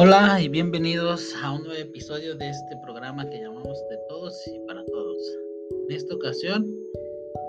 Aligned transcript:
Hola 0.00 0.40
y 0.40 0.48
bienvenidos 0.48 1.34
a 1.42 1.50
un 1.50 1.64
nuevo 1.64 1.76
episodio 1.76 2.36
de 2.36 2.50
este 2.50 2.76
programa 2.84 3.28
que 3.28 3.40
llamamos 3.40 3.76
De 3.90 3.98
Todos 4.08 4.40
y 4.46 4.60
para 4.64 4.84
Todos. 4.84 5.18
En 5.88 5.96
esta 5.96 6.14
ocasión 6.14 6.64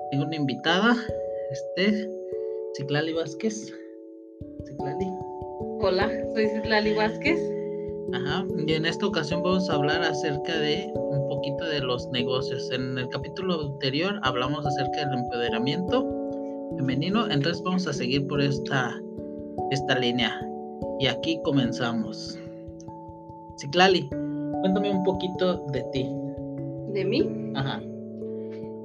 tengo 0.10 0.26
una 0.26 0.36
invitada, 0.36 0.98
este, 1.52 2.10
Ciclali 2.74 3.14
Vázquez. 3.14 3.72
Ciclali. 4.66 5.06
Hola, 5.82 6.10
soy 6.34 6.48
Ciclali 6.48 6.96
Vázquez. 6.96 7.40
Ajá, 8.14 8.44
y 8.66 8.74
en 8.74 8.88
esta 8.88 9.06
ocasión 9.06 9.44
vamos 9.44 9.70
a 9.70 9.76
hablar 9.76 10.02
acerca 10.02 10.58
de 10.58 10.92
un 10.96 11.30
poquito 11.30 11.66
de 11.66 11.82
los 11.82 12.08
negocios. 12.08 12.72
En 12.72 12.98
el 12.98 13.08
capítulo 13.10 13.74
anterior 13.74 14.20
hablamos 14.24 14.66
acerca 14.66 15.06
del 15.06 15.20
empoderamiento 15.20 16.04
femenino, 16.78 17.30
entonces 17.30 17.62
vamos 17.62 17.86
a 17.86 17.94
seguir 17.94 18.26
por 18.26 18.42
esta, 18.42 19.00
esta 19.70 20.00
línea. 20.00 20.49
Y 21.00 21.08
aquí 21.08 21.40
comenzamos. 21.44 22.38
Ciclali, 23.58 24.10
cuéntame 24.62 24.92
un 24.92 25.04
poquito 25.04 25.66
de 25.72 25.84
ti. 25.92 26.10
¿De 26.94 27.06
mí? 27.06 27.52
Ajá. 27.56 27.82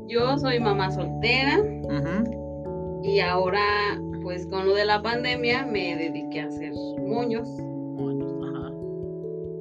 Yo 0.08 0.36
soy 0.38 0.60
mamá 0.60 0.90
soltera 0.90 1.62
y 3.02 3.20
ahora, 3.20 3.60
pues 4.22 4.46
con 4.46 4.66
lo 4.66 4.74
de 4.74 4.84
la 4.84 5.02
pandemia, 5.02 5.66
me 5.66 5.96
dediqué 5.96 6.40
a 6.40 6.46
hacer 6.46 6.72
moños. 7.06 7.48
Moños, 7.48 8.32
ajá. 8.42 8.72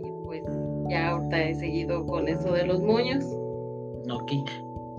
Y 0.03 0.11
pues 0.25 0.43
ya 0.89 1.09
ahorita 1.09 1.43
he 1.43 1.55
seguido 1.55 2.05
con 2.05 2.27
eso 2.27 2.51
de 2.51 2.65
los 2.65 2.81
moños. 2.81 3.25
Ok. 4.09 4.31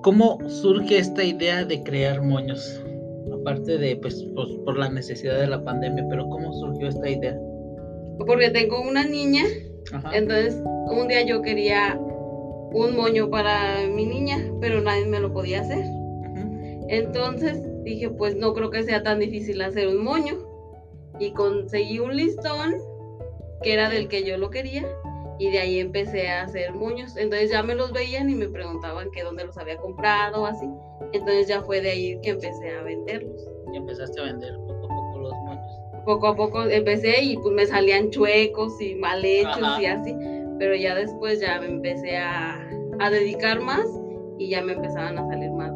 ¿Cómo 0.03 0.39
surge 0.49 0.99
esta 0.99 1.25
idea 1.25 1.65
de 1.65 1.83
crear 1.83 2.23
moños? 2.23 2.84
Aparte 3.33 3.79
de, 3.79 3.97
pues, 3.97 4.27
pues, 4.35 4.49
por 4.65 4.79
la 4.79 4.91
necesidad 4.91 5.39
de 5.39 5.47
la 5.47 5.63
pandemia, 5.65 6.07
pero 6.09 6.29
¿cómo 6.29 6.53
surgió 6.53 6.89
esta 6.89 7.09
idea? 7.09 7.39
Porque 8.19 8.51
tengo 8.51 8.81
una 8.81 9.05
niña, 9.05 9.45
Ajá. 9.93 10.11
entonces 10.15 10.63
un 10.87 11.09
día 11.09 11.23
yo 11.23 11.43
quería 11.43 11.99
un 12.75 12.97
moño 12.97 13.31
para 13.31 13.87
mi 13.89 14.05
niña, 14.05 14.39
pero 14.61 14.81
nadie 14.81 15.07
me 15.07 15.21
lo 15.21 15.33
podía 15.33 15.61
hacer. 15.61 15.85
Entonces 16.89 17.63
dije, 17.85 18.11
pues 18.11 18.37
no 18.37 18.53
creo 18.53 18.71
que 18.71 18.83
sea 18.83 19.03
tan 19.03 19.21
difícil 19.21 19.63
hacer 19.63 19.89
un 19.89 20.03
moño. 20.03 20.39
Y 21.21 21.33
conseguí 21.33 22.01
un 22.01 22.17
listón 22.17 22.75
que 23.63 23.73
era 23.73 23.89
del 23.89 24.09
que 24.09 24.25
yo 24.25 24.37
lo 24.37 24.51
quería. 24.51 24.85
Y 25.39 25.51
de 25.51 25.59
ahí 25.59 25.81
empecé 25.81 26.29
a 26.29 26.43
hacer 26.43 26.73
moños. 26.75 27.17
Entonces 27.17 27.51
ya 27.51 27.63
me 27.63 27.75
los 27.75 27.93
veían 27.93 28.31
y 28.31 28.35
me 28.35 28.49
preguntaban 28.49 29.11
que 29.11 29.23
dónde 29.23 29.45
los 29.45 29.59
había 29.59 29.77
comprado 29.77 30.47
así. 30.47 30.69
Entonces 31.13 31.49
ya 31.49 31.63
fue 31.63 31.81
de 31.81 31.91
ahí 31.91 32.21
que 32.23 32.31
empecé 32.31 32.71
a 32.71 32.83
venderlos. 32.83 33.49
Y 33.73 33.77
empezaste 33.77 34.21
a 34.21 34.25
vender 34.25 34.55
poco 34.59 34.85
a 34.85 34.89
poco 34.89 35.19
los 35.19 35.33
moños. 35.45 35.81
Poco 36.05 36.27
a 36.29 36.37
poco 36.37 36.63
empecé 36.65 37.23
y 37.23 37.37
pues 37.37 37.55
me 37.55 37.67
salían 37.67 38.11
chuecos 38.11 38.81
y 38.81 38.95
mal 38.95 39.25
hechos 39.25 39.63
Ajá. 39.63 39.83
y 39.83 39.87
así. 39.87 40.15
Pero 40.59 40.77
ya 40.77 40.95
después 40.95 41.41
ya 41.41 41.61
me 41.61 41.67
empecé 41.67 42.17
a, 42.17 42.61
a 43.01 43.11
dedicar 43.11 43.61
más 43.61 43.87
y 44.39 44.51
ya 44.51 44.63
me 44.63 44.75
empezaban 44.75 45.19
a 45.19 45.27
salir 45.29 45.51
más 45.51 45.73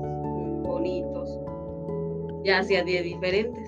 bonitos. 0.63 1.31
Ya 2.45 2.59
hacía 2.59 2.85
10 2.85 3.05
diferentes. 3.05 3.68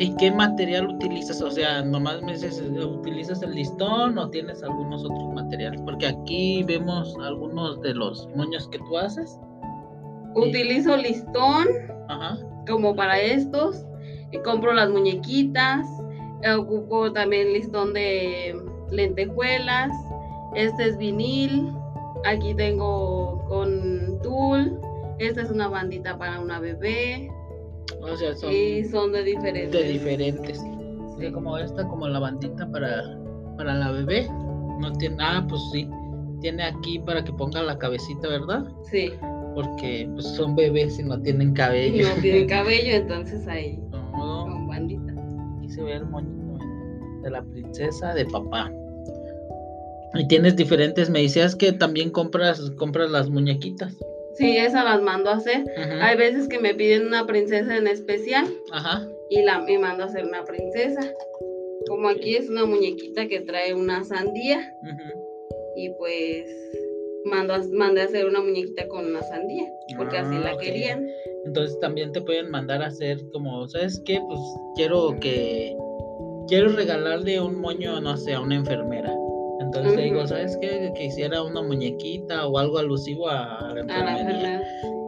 ¿Y 0.00 0.16
qué 0.16 0.32
material 0.32 0.88
utilizas? 0.88 1.42
O 1.42 1.50
sea, 1.50 1.82
nomás 1.82 2.22
me 2.22 2.32
dices, 2.32 2.58
¿utilizas 2.62 3.42
el 3.42 3.54
listón 3.54 4.16
o 4.16 4.30
tienes 4.30 4.62
algunos 4.62 5.04
otros 5.04 5.28
materiales? 5.34 5.78
Porque 5.82 6.06
aquí 6.06 6.62
vemos 6.62 7.14
algunos 7.22 7.82
de 7.82 7.92
los 7.92 8.26
moños 8.34 8.66
que 8.68 8.78
tú 8.78 8.96
haces. 8.96 9.38
Utilizo 10.34 10.96
listón 10.96 11.66
Ajá. 12.08 12.38
como 12.66 12.96
para 12.96 13.20
estos. 13.20 13.84
y 14.32 14.38
compro 14.38 14.72
las 14.72 14.88
muñequitas. 14.88 15.86
Ocupo 16.58 17.12
también 17.12 17.52
listón 17.52 17.92
de 17.92 18.58
lentejuelas. 18.90 19.90
Este 20.54 20.88
es 20.88 20.96
vinil. 20.96 21.74
Aquí 22.24 22.54
tengo 22.54 23.44
con 23.48 24.18
tul. 24.22 24.80
Esta 25.18 25.42
es 25.42 25.50
una 25.50 25.68
bandita 25.68 26.16
para 26.16 26.40
una 26.40 26.58
bebé. 26.58 27.30
O 28.02 28.16
sea, 28.16 28.34
son 28.34 28.52
Y 28.52 28.84
son 28.84 29.12
de 29.12 29.22
diferentes. 29.24 29.72
de 29.72 29.88
diferentes. 29.88 30.58
O 30.60 31.18
sea, 31.18 31.32
como 31.32 31.58
esta, 31.58 31.86
como 31.88 32.08
la 32.08 32.18
bandita 32.18 32.70
para, 32.70 33.18
para 33.56 33.74
la 33.74 33.90
bebé. 33.92 34.26
No 34.80 34.92
tiene, 34.98 35.16
ah, 35.20 35.44
pues 35.48 35.60
sí. 35.72 35.88
Tiene 36.40 36.62
aquí 36.62 36.98
para 37.00 37.22
que 37.22 37.32
ponga 37.32 37.62
la 37.62 37.76
cabecita, 37.78 38.26
¿verdad? 38.28 38.64
Sí. 38.90 39.12
Porque 39.54 40.08
pues, 40.14 40.26
son 40.28 40.56
bebés 40.56 40.98
y 40.98 41.02
no 41.02 41.20
tienen 41.20 41.50
Y 41.50 41.54
cabello. 41.54 42.08
no 42.08 42.22
tienen 42.22 42.48
cabello, 42.48 42.94
entonces 42.94 43.46
ahí 43.46 43.78
No, 44.12 44.44
con 44.46 44.66
bandita. 44.68 45.12
aquí 45.58 45.68
se 45.68 45.82
ve 45.82 45.94
el 45.96 46.06
moñito 46.06 46.58
de 47.22 47.30
la 47.30 47.42
princesa 47.42 48.14
de 48.14 48.24
papá. 48.26 48.72
Y 50.14 50.26
tienes 50.28 50.56
diferentes, 50.56 51.10
me 51.10 51.20
decías 51.22 51.54
que 51.54 51.72
también 51.72 52.10
compras, 52.10 52.70
compras 52.78 53.10
las 53.10 53.28
muñequitas. 53.28 53.94
Sí, 54.40 54.56
esas 54.56 54.84
las 54.84 55.00
mando 55.02 55.30
a 55.30 55.34
hacer. 55.34 55.64
Hay 56.00 56.16
veces 56.16 56.48
que 56.48 56.58
me 56.58 56.74
piden 56.74 57.06
una 57.06 57.26
princesa 57.26 57.76
en 57.76 57.86
especial 57.86 58.46
Ajá. 58.72 59.06
y 59.28 59.42
la 59.42 59.60
me 59.60 59.78
mando 59.78 60.02
a 60.04 60.06
hacer 60.06 60.24
una 60.24 60.44
princesa. 60.44 61.02
Como 61.86 62.08
aquí 62.08 62.36
es 62.36 62.48
una 62.48 62.64
muñequita 62.64 63.28
que 63.28 63.40
trae 63.40 63.74
una 63.74 64.02
sandía 64.04 64.60
y 65.76 65.90
pues 65.98 66.46
mando 67.24 67.54
a, 67.54 67.60
mandé 67.72 68.00
a 68.02 68.04
hacer 68.04 68.26
una 68.26 68.40
muñequita 68.40 68.88
con 68.88 69.06
una 69.06 69.22
sandía 69.22 69.70
porque 69.96 70.16
así 70.18 70.34
Ah, 70.36 70.40
la 70.44 70.54
ok. 70.54 70.60
querían. 70.60 71.06
Entonces 71.44 71.78
también 71.80 72.12
te 72.12 72.20
pueden 72.20 72.50
mandar 72.50 72.82
a 72.82 72.86
hacer 72.86 73.18
como, 73.32 73.66
¿sabes 73.68 74.00
qué? 74.04 74.20
Pues 74.26 74.40
quiero 74.76 75.16
que 75.20 75.76
quiero 76.48 76.68
regalarle 76.68 77.40
un 77.40 77.60
moño, 77.60 78.00
no 78.00 78.16
sé, 78.16 78.34
a 78.34 78.40
una 78.40 78.56
enfermera. 78.56 79.14
Entonces 79.76 79.94
te 79.96 80.02
digo. 80.02 80.26
¿sabes 80.26 80.56
qué? 80.60 80.92
Que 80.94 81.04
hiciera 81.06 81.42
una 81.42 81.62
muñequita 81.62 82.46
o 82.46 82.58
algo 82.58 82.78
alusivo 82.78 83.28
a, 83.28 83.56
a 83.58 83.74
la 83.74 83.80
A 83.82 83.84
la 83.84 83.90
enfermería. 84.20 84.20
enfermera. 84.20 84.62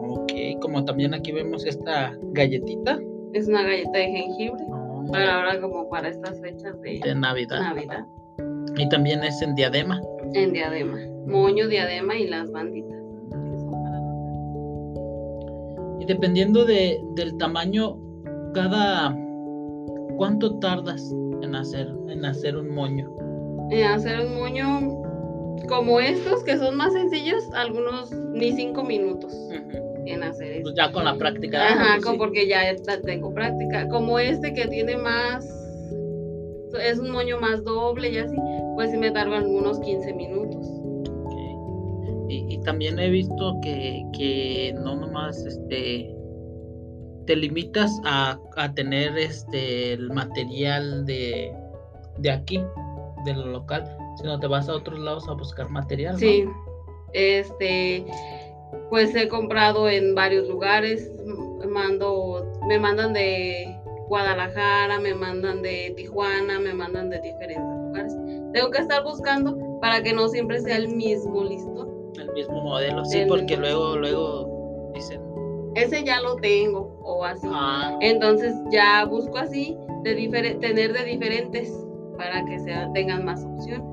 Ok, 0.08 0.32
como 0.60 0.84
también 0.84 1.14
aquí 1.14 1.30
vemos 1.32 1.64
esta 1.66 2.16
galletita. 2.32 2.98
Es 3.32 3.48
una 3.48 3.62
galleta 3.62 3.98
de 3.98 4.06
jengibre 4.08 4.62
Oh, 4.70 5.04
para 5.10 5.36
ahora 5.36 5.60
como 5.60 5.88
para 5.88 6.08
estas 6.08 6.40
fechas 6.40 6.80
de 6.80 7.00
de 7.02 7.14
Navidad. 7.14 7.60
Navidad 7.60 8.04
Y 8.76 8.88
también 8.88 9.22
es 9.24 9.40
en 9.42 9.54
diadema. 9.56 10.00
en 10.34 10.52
diadema. 10.52 10.98
Moño, 11.26 11.66
diadema 11.68 12.16
y 12.16 12.26
las 12.28 12.50
banditas. 12.52 12.98
que 13.30 13.58
son 13.58 13.70
para 13.70 14.00
las 14.00 14.12
Y 16.00 16.04
dependiendo 16.06 16.64
de, 16.64 17.00
del 17.16 17.36
tamaño, 17.38 17.96
cada 18.54 19.16
¿cuánto 20.18 20.58
tardas 20.60 21.12
en 21.42 21.54
hacer, 21.56 21.88
en 22.08 22.24
hacer 22.24 22.56
un 22.56 22.68
moño? 22.70 23.10
Eh, 23.72 23.84
hacer 23.84 24.20
un 24.26 24.34
moño 24.34 25.02
como 25.68 26.00
estos 26.00 26.42
que 26.44 26.58
son 26.58 26.76
más 26.76 26.92
sencillos, 26.92 27.42
algunos 27.54 28.10
ni 28.12 28.52
cinco 28.52 28.82
minutos 28.84 29.32
en 30.04 30.22
hacer 30.22 30.48
Pues 30.62 30.72
esto. 30.72 30.74
ya 30.76 30.92
con 30.92 31.04
la 31.04 31.16
práctica. 31.16 31.68
Ajá, 31.68 31.92
pues 31.94 32.04
como 32.04 32.14
sí. 32.14 32.18
porque 32.18 32.48
ya 32.48 32.60
tengo 33.04 33.32
práctica. 33.32 33.88
Como 33.88 34.18
este 34.18 34.52
que 34.52 34.66
tiene 34.66 34.96
más, 34.96 35.46
es 36.82 36.98
un 36.98 37.10
moño 37.10 37.38
más 37.40 37.62
doble 37.64 38.10
y 38.10 38.18
así, 38.18 38.36
pues 38.74 38.90
sí 38.90 38.96
me 38.98 39.10
tardan 39.10 39.46
unos 39.46 39.78
15 39.80 40.12
minutos. 40.14 40.66
Ok. 41.24 42.30
Y, 42.30 42.54
y 42.54 42.60
también 42.62 42.98
he 42.98 43.08
visto 43.10 43.58
que, 43.62 44.02
que 44.16 44.74
no 44.82 44.96
nomás 44.96 45.44
este 45.46 46.14
te 47.26 47.36
limitas 47.36 48.00
a, 48.04 48.36
a 48.56 48.74
tener 48.74 49.16
este 49.16 49.92
el 49.92 50.10
material 50.10 51.06
de, 51.06 51.52
de 52.18 52.30
aquí, 52.32 52.60
de 53.24 53.34
lo 53.34 53.46
local, 53.46 53.84
sino 54.16 54.38
te 54.38 54.46
vas 54.46 54.68
a 54.68 54.74
otros 54.74 54.98
lados 54.98 55.28
a 55.28 55.32
buscar 55.32 55.68
material. 55.70 56.12
¿no? 56.14 56.18
Sí, 56.18 56.44
este, 57.12 58.04
pues 58.90 59.14
he 59.14 59.28
comprado 59.28 59.88
en 59.88 60.14
varios 60.14 60.48
lugares, 60.48 61.10
mando, 61.66 62.46
me 62.68 62.78
mandan 62.78 63.12
de 63.12 63.78
Guadalajara, 64.08 64.98
me 65.00 65.14
mandan 65.14 65.62
de 65.62 65.92
Tijuana, 65.96 66.58
me 66.60 66.74
mandan 66.74 67.08
de 67.10 67.20
diferentes 67.20 67.64
lugares. 67.64 68.14
Tengo 68.52 68.70
que 68.70 68.78
estar 68.78 69.02
buscando 69.02 69.56
para 69.80 70.02
que 70.02 70.12
no 70.12 70.28
siempre 70.28 70.60
sea 70.60 70.76
el 70.76 70.88
mismo 70.94 71.44
listón. 71.44 71.88
El 72.18 72.30
mismo 72.32 72.60
modelo, 72.62 73.04
sí, 73.04 73.20
El 73.20 73.28
porque 73.28 73.56
luego, 73.56 73.96
luego 73.96 74.90
dicen, 74.94 75.22
Ese 75.74 76.04
ya 76.04 76.20
lo 76.20 76.36
tengo 76.36 76.98
o 77.02 77.24
así. 77.24 77.48
ah, 77.50 77.96
Entonces 78.00 78.54
ya 78.70 79.04
busco 79.06 79.38
así, 79.38 79.78
de 80.02 80.14
tener 80.60 80.92
de 80.92 81.04
diferentes 81.04 81.72
para 82.16 82.44
que 82.44 82.58
sea, 82.60 82.90
tengan 82.92 83.24
más 83.24 83.44
opciones. 83.44 83.86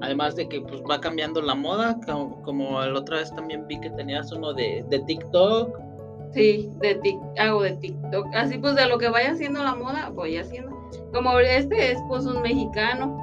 Además 0.00 0.34
de 0.34 0.48
que 0.48 0.60
pues 0.60 0.82
va 0.90 1.00
cambiando 1.00 1.40
la 1.40 1.54
moda, 1.54 1.98
como, 2.06 2.42
como 2.42 2.80
la 2.80 2.98
otra 2.98 3.18
vez 3.18 3.32
también 3.34 3.66
vi 3.68 3.78
que 3.80 3.90
tenías 3.90 4.32
uno 4.32 4.52
de, 4.52 4.84
de 4.88 4.98
TikTok. 5.00 5.78
Sí, 6.32 6.70
de 6.80 6.94
tic, 6.96 7.16
hago 7.38 7.62
de 7.62 7.72
TikTok. 7.76 8.26
Así 8.34 8.58
pues 8.58 8.74
de 8.74 8.86
lo 8.88 8.98
que 8.98 9.08
vaya 9.10 9.30
haciendo 9.32 9.62
la 9.62 9.74
moda, 9.74 10.10
voy 10.12 10.36
haciendo. 10.38 10.76
Como 11.12 11.38
este 11.38 11.92
es 11.92 11.98
pues 12.08 12.24
un 12.26 12.42
mexicano, 12.42 13.16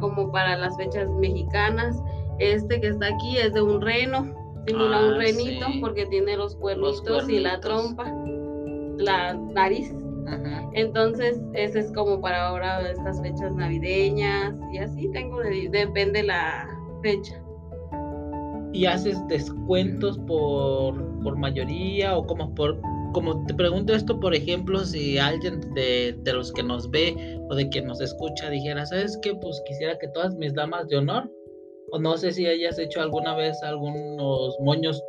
como 0.00 0.32
para 0.32 0.56
las 0.56 0.76
fechas 0.76 1.08
mexicanas. 1.10 2.02
Este 2.38 2.80
que 2.80 2.88
está 2.88 3.06
aquí 3.06 3.38
es 3.38 3.52
de 3.54 3.62
un 3.62 3.80
reno, 3.80 4.34
simula 4.66 4.98
Ah, 4.98 5.06
un 5.06 5.14
renito 5.18 5.66
sí. 5.66 5.78
porque 5.80 6.06
tiene 6.06 6.36
los 6.36 6.56
cuernitos 6.56 7.28
y 7.28 7.38
la 7.40 7.60
cuernitos. 7.60 7.94
trompa, 7.94 8.12
la 8.98 9.34
nariz 9.34 9.94
Entonces, 10.72 11.40
ese 11.54 11.78
es 11.80 11.92
como 11.92 12.20
para 12.20 12.48
ahora 12.48 12.90
estas 12.90 13.20
fechas 13.22 13.54
navideñas 13.54 14.54
y 14.72 14.78
así 14.78 15.08
tengo, 15.12 15.40
de- 15.40 15.68
depende 15.70 16.22
la 16.22 16.68
fecha. 17.02 17.42
¿Y 18.72 18.84
haces 18.86 19.16
descuentos 19.28 20.18
por, 20.26 20.94
por 21.22 21.36
mayoría 21.36 22.16
o 22.16 22.26
como 22.26 22.54
por... 22.54 22.78
Como 23.14 23.46
te 23.46 23.54
pregunto 23.54 23.94
esto, 23.94 24.20
por 24.20 24.34
ejemplo, 24.34 24.80
si 24.84 25.16
alguien 25.16 25.60
de, 25.74 26.14
de 26.18 26.32
los 26.34 26.52
que 26.52 26.62
nos 26.62 26.90
ve 26.90 27.16
o 27.48 27.54
de 27.54 27.66
quien 27.70 27.86
nos 27.86 28.02
escucha 28.02 28.50
dijera, 28.50 28.84
¿sabes 28.84 29.18
qué? 29.22 29.34
Pues 29.34 29.62
quisiera 29.66 29.96
que 29.98 30.08
todas 30.08 30.34
mis 30.34 30.52
damas 30.52 30.86
de 30.88 30.98
honor, 30.98 31.30
o 31.92 31.98
no 31.98 32.18
sé 32.18 32.32
si 32.32 32.46
hayas 32.46 32.78
hecho 32.78 33.00
alguna 33.00 33.34
vez 33.34 33.62
algunos 33.62 34.54
moños 34.60 35.02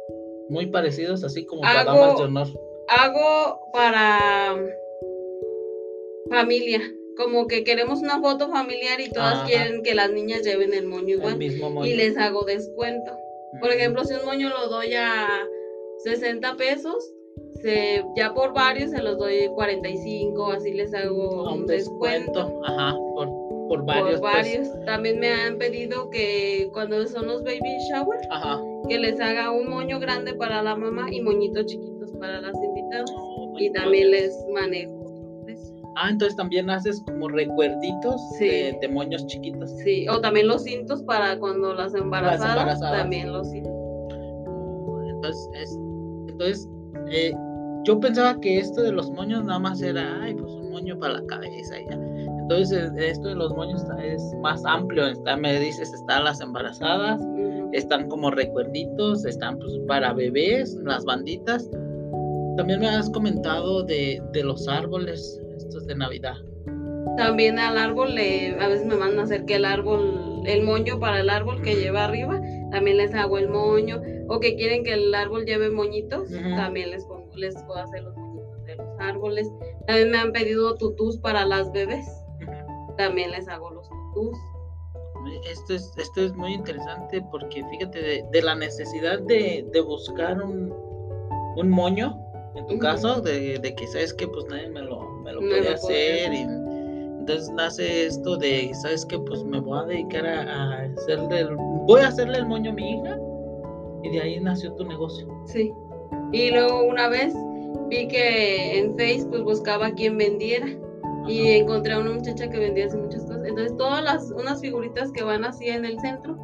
muy 0.47 0.67
parecidos, 0.67 1.25
así 1.25 1.45
como 1.47 1.63
para 1.63 1.83
damas 1.83 2.17
de 2.17 2.23
honor. 2.23 2.47
Hago 2.87 3.59
para 3.73 4.55
familia, 6.29 6.81
como 7.15 7.47
que 7.47 7.63
queremos 7.63 7.99
una 8.01 8.19
foto 8.21 8.49
familiar 8.49 8.99
y 9.01 9.09
todas 9.09 9.35
Ajá. 9.39 9.45
quieren 9.47 9.81
que 9.83 9.95
las 9.95 10.11
niñas 10.11 10.43
lleven 10.43 10.73
el 10.73 10.85
moño 10.87 11.07
El 11.15 11.19
igual 11.19 11.37
mismo 11.37 11.69
moño. 11.69 11.89
y 11.89 11.95
les 11.95 12.17
hago 12.17 12.43
descuento. 12.43 13.11
Por 13.61 13.71
ejemplo, 13.71 14.03
si 14.03 14.13
un 14.13 14.25
moño 14.25 14.49
lo 14.49 14.67
doy 14.67 14.93
a 14.93 15.27
60 16.03 16.55
pesos, 16.57 17.13
se, 17.61 18.03
ya 18.15 18.33
por 18.33 18.53
varios 18.53 18.91
se 18.91 19.01
los 19.01 19.17
doy 19.17 19.47
45, 19.55 20.51
así 20.51 20.73
les 20.73 20.93
hago 20.93 21.51
un 21.53 21.65
descuento. 21.65 22.61
Ajá, 22.65 22.95
por, 23.15 23.27
por 23.67 23.85
varios. 23.85 24.19
por 24.19 24.31
pues. 24.31 24.33
varios. 24.33 24.85
También 24.85 25.19
me 25.19 25.29
han 25.29 25.57
pedido 25.57 26.09
que 26.11 26.69
cuando 26.73 27.03
son 27.07 27.25
los 27.27 27.43
baby 27.43 27.77
shower, 27.89 28.19
Ajá. 28.29 28.61
que 28.87 28.99
les 28.99 29.19
haga 29.19 29.51
un 29.51 29.69
moño 29.69 29.99
grande 29.99 30.33
para 30.35 30.61
la 30.61 30.75
mamá 30.75 31.07
y 31.11 31.21
moñitos 31.21 31.65
chiquitos 31.65 32.11
para 32.19 32.41
las 32.41 32.53
invitadas. 32.55 33.09
No, 33.11 33.53
Y 33.59 33.71
también 33.71 34.11
les 34.11 34.35
manejo. 34.53 34.96
Ah, 35.99 36.09
entonces 36.11 36.35
también 36.35 36.69
haces 36.69 37.01
como 37.07 37.27
recuerditos 37.27 38.21
Sí. 38.37 38.45
de, 38.47 38.77
de 38.81 38.87
moños 38.89 39.25
chiquitos. 39.25 39.71
Sí, 39.83 40.07
o 40.07 40.21
también 40.21 40.47
los 40.47 40.63
cintos 40.63 41.01
para 41.03 41.39
cuando 41.39 41.73
las 41.73 41.95
embarazadas, 41.95 42.51
embarazadas. 42.57 43.01
también 43.01 43.31
los 43.33 43.49
cintos. 43.49 43.71
Entonces, 45.09 45.49
es, 45.55 45.79
entonces 46.29 46.69
eh, 47.09 47.33
yo 47.83 47.99
pensaba 47.99 48.39
que 48.39 48.59
esto 48.59 48.81
de 48.83 48.91
los 48.91 49.09
moños 49.11 49.43
nada 49.45 49.59
más 49.59 49.81
era, 49.81 50.21
ay, 50.21 50.35
pues 50.35 50.51
un 50.51 50.71
moño 50.71 50.99
para 50.99 51.13
la 51.15 51.25
cabeza 51.25 51.79
y 51.79 51.85
ya. 51.87 51.93
Entonces, 52.41 52.91
eh, 52.97 53.09
esto 53.09 53.29
de 53.29 53.35
los 53.35 53.53
moños 53.55 53.81
está- 53.81 54.03
es 54.05 54.21
más 54.41 54.63
amplio. 54.65 55.07
Está, 55.07 55.35
me 55.35 55.59
dices, 55.59 55.93
están 55.93 56.23
las 56.25 56.39
embarazadas, 56.41 57.19
están 57.73 58.07
como 58.07 58.29
recuerditos, 58.31 59.25
están 59.25 59.57
pues 59.57 59.71
para 59.87 60.13
bebés, 60.13 60.75
las 60.83 61.03
banditas. 61.05 61.69
También 62.57 62.79
me 62.79 62.87
has 62.89 63.09
comentado 63.09 63.83
de, 63.83 64.21
de 64.33 64.43
los 64.43 64.67
árboles, 64.67 65.39
estos 65.57 65.85
de 65.87 65.95
Navidad. 65.95 66.35
También 67.15 67.57
al 67.59 67.77
árbol, 67.77 68.15
le, 68.15 68.59
a 68.59 68.67
veces 68.67 68.85
me 68.85 68.95
mandan 68.95 69.19
a 69.19 69.23
hacer 69.23 69.45
que 69.45 69.55
el 69.55 69.65
árbol, 69.65 70.41
el 70.45 70.63
moño 70.63 70.99
para 70.99 71.19
el 71.19 71.29
árbol 71.29 71.61
que 71.61 71.75
lleva 71.75 72.05
arriba, 72.05 72.41
también 72.71 72.97
les 72.97 73.13
hago 73.13 73.37
el 73.37 73.47
moño. 73.49 74.01
O 74.27 74.39
que 74.39 74.55
quieren 74.55 74.83
que 74.83 74.93
el 74.93 75.13
árbol 75.15 75.45
lleve 75.45 75.69
moñitos, 75.69 76.29
Ujú. 76.31 76.55
también 76.55 76.89
les, 76.91 77.05
pongo, 77.05 77.29
les 77.35 77.55
puedo 77.63 77.79
hacer 77.79 78.03
los 78.03 78.15
moñitos 78.17 78.65
de 78.65 78.75
los 78.75 78.87
árboles. 78.99 79.47
También 79.87 80.11
me 80.11 80.17
han 80.17 80.31
pedido 80.31 80.75
tutús 80.75 81.17
para 81.19 81.45
las 81.45 81.71
bebés, 81.71 82.05
también 82.97 83.31
les 83.31 83.47
hago 83.47 83.71
los 83.71 83.87
tutús. 83.87 84.37
Esto 85.49 85.73
es, 85.75 85.91
esto 85.97 86.21
es 86.21 86.33
muy 86.33 86.53
interesante 86.53 87.21
porque 87.31 87.63
fíjate, 87.69 88.01
de, 88.01 88.25
de 88.31 88.41
la 88.41 88.55
necesidad 88.55 89.19
de, 89.19 89.65
de 89.71 89.81
buscar 89.81 90.41
un, 90.41 90.73
un 91.55 91.69
moño, 91.69 92.17
en 92.57 92.65
tu 92.67 92.77
caso, 92.79 93.21
de, 93.21 93.59
de 93.59 93.75
que 93.75 93.87
sabes 93.87 94.13
que 94.13 94.27
pues 94.27 94.45
nadie 94.49 94.69
me 94.69 94.81
lo, 94.81 95.01
me 95.23 95.33
lo 95.33 95.39
puede 95.39 95.69
hacer. 95.73 96.33
Y, 96.33 96.41
entonces 97.19 97.49
nace 97.51 98.05
esto 98.07 98.37
de, 98.37 98.71
sabes 98.81 99.05
que 99.05 99.19
pues 99.19 99.43
me 99.43 99.59
voy 99.59 99.79
a 99.79 99.83
dedicar 99.83 100.25
a, 100.25 100.41
a 100.43 100.81
hacerle, 100.83 101.39
el- 101.41 101.55
voy 101.85 102.01
a 102.01 102.07
hacerle 102.07 102.37
el 102.37 102.45
moño 102.47 102.71
a 102.71 102.73
mi 102.73 102.91
hija. 102.91 103.17
Y 104.03 104.09
de 104.11 104.21
ahí 104.21 104.39
nació 104.39 104.71
tu 104.73 104.85
negocio. 104.85 105.27
Sí. 105.45 105.73
Y 106.31 106.51
luego 106.51 106.83
una 106.85 107.09
vez 107.09 107.33
vi 107.89 108.07
que 108.07 108.79
en 108.79 108.95
Facebook 108.95 109.43
buscaba 109.43 109.91
quien 109.91 110.17
vendiera. 110.17 110.67
y 111.27 111.45
encontré 111.49 111.91
a 111.93 111.99
una 111.99 112.11
muchacha 112.11 112.49
que 112.49 112.57
vendía 112.57 112.85
así 112.85 112.95
muchas 112.97 113.23
cosas. 113.25 113.43
Entonces, 113.45 113.75
todas 113.77 114.01
las 114.01 114.31
unas 114.31 114.61
figuritas 114.61 115.11
que 115.11 115.23
van 115.23 115.43
así 115.43 115.67
en 115.67 115.83
el 115.83 115.99
centro, 115.99 116.37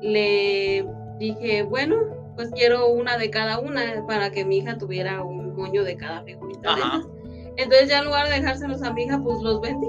le 0.00 0.86
dije, 1.18 1.62
bueno, 1.64 1.96
pues 2.42 2.54
quiero 2.54 2.88
una 2.88 3.16
de 3.18 3.30
cada 3.30 3.58
una 3.60 4.04
para 4.06 4.30
que 4.30 4.44
mi 4.44 4.58
hija 4.58 4.76
tuviera 4.78 5.22
un 5.22 5.54
moño 5.54 5.84
de 5.84 5.96
cada 5.96 6.22
figurita 6.22 6.74
de 6.74 6.82
Ajá. 6.82 6.98
esas. 6.98 7.10
Entonces, 7.56 7.88
ya 7.88 7.98
en 8.00 8.06
lugar 8.06 8.28
de 8.28 8.34
dejárselos 8.40 8.82
a 8.82 8.92
mi 8.92 9.04
hija, 9.04 9.20
pues 9.22 9.40
los 9.42 9.60
vendí. 9.60 9.86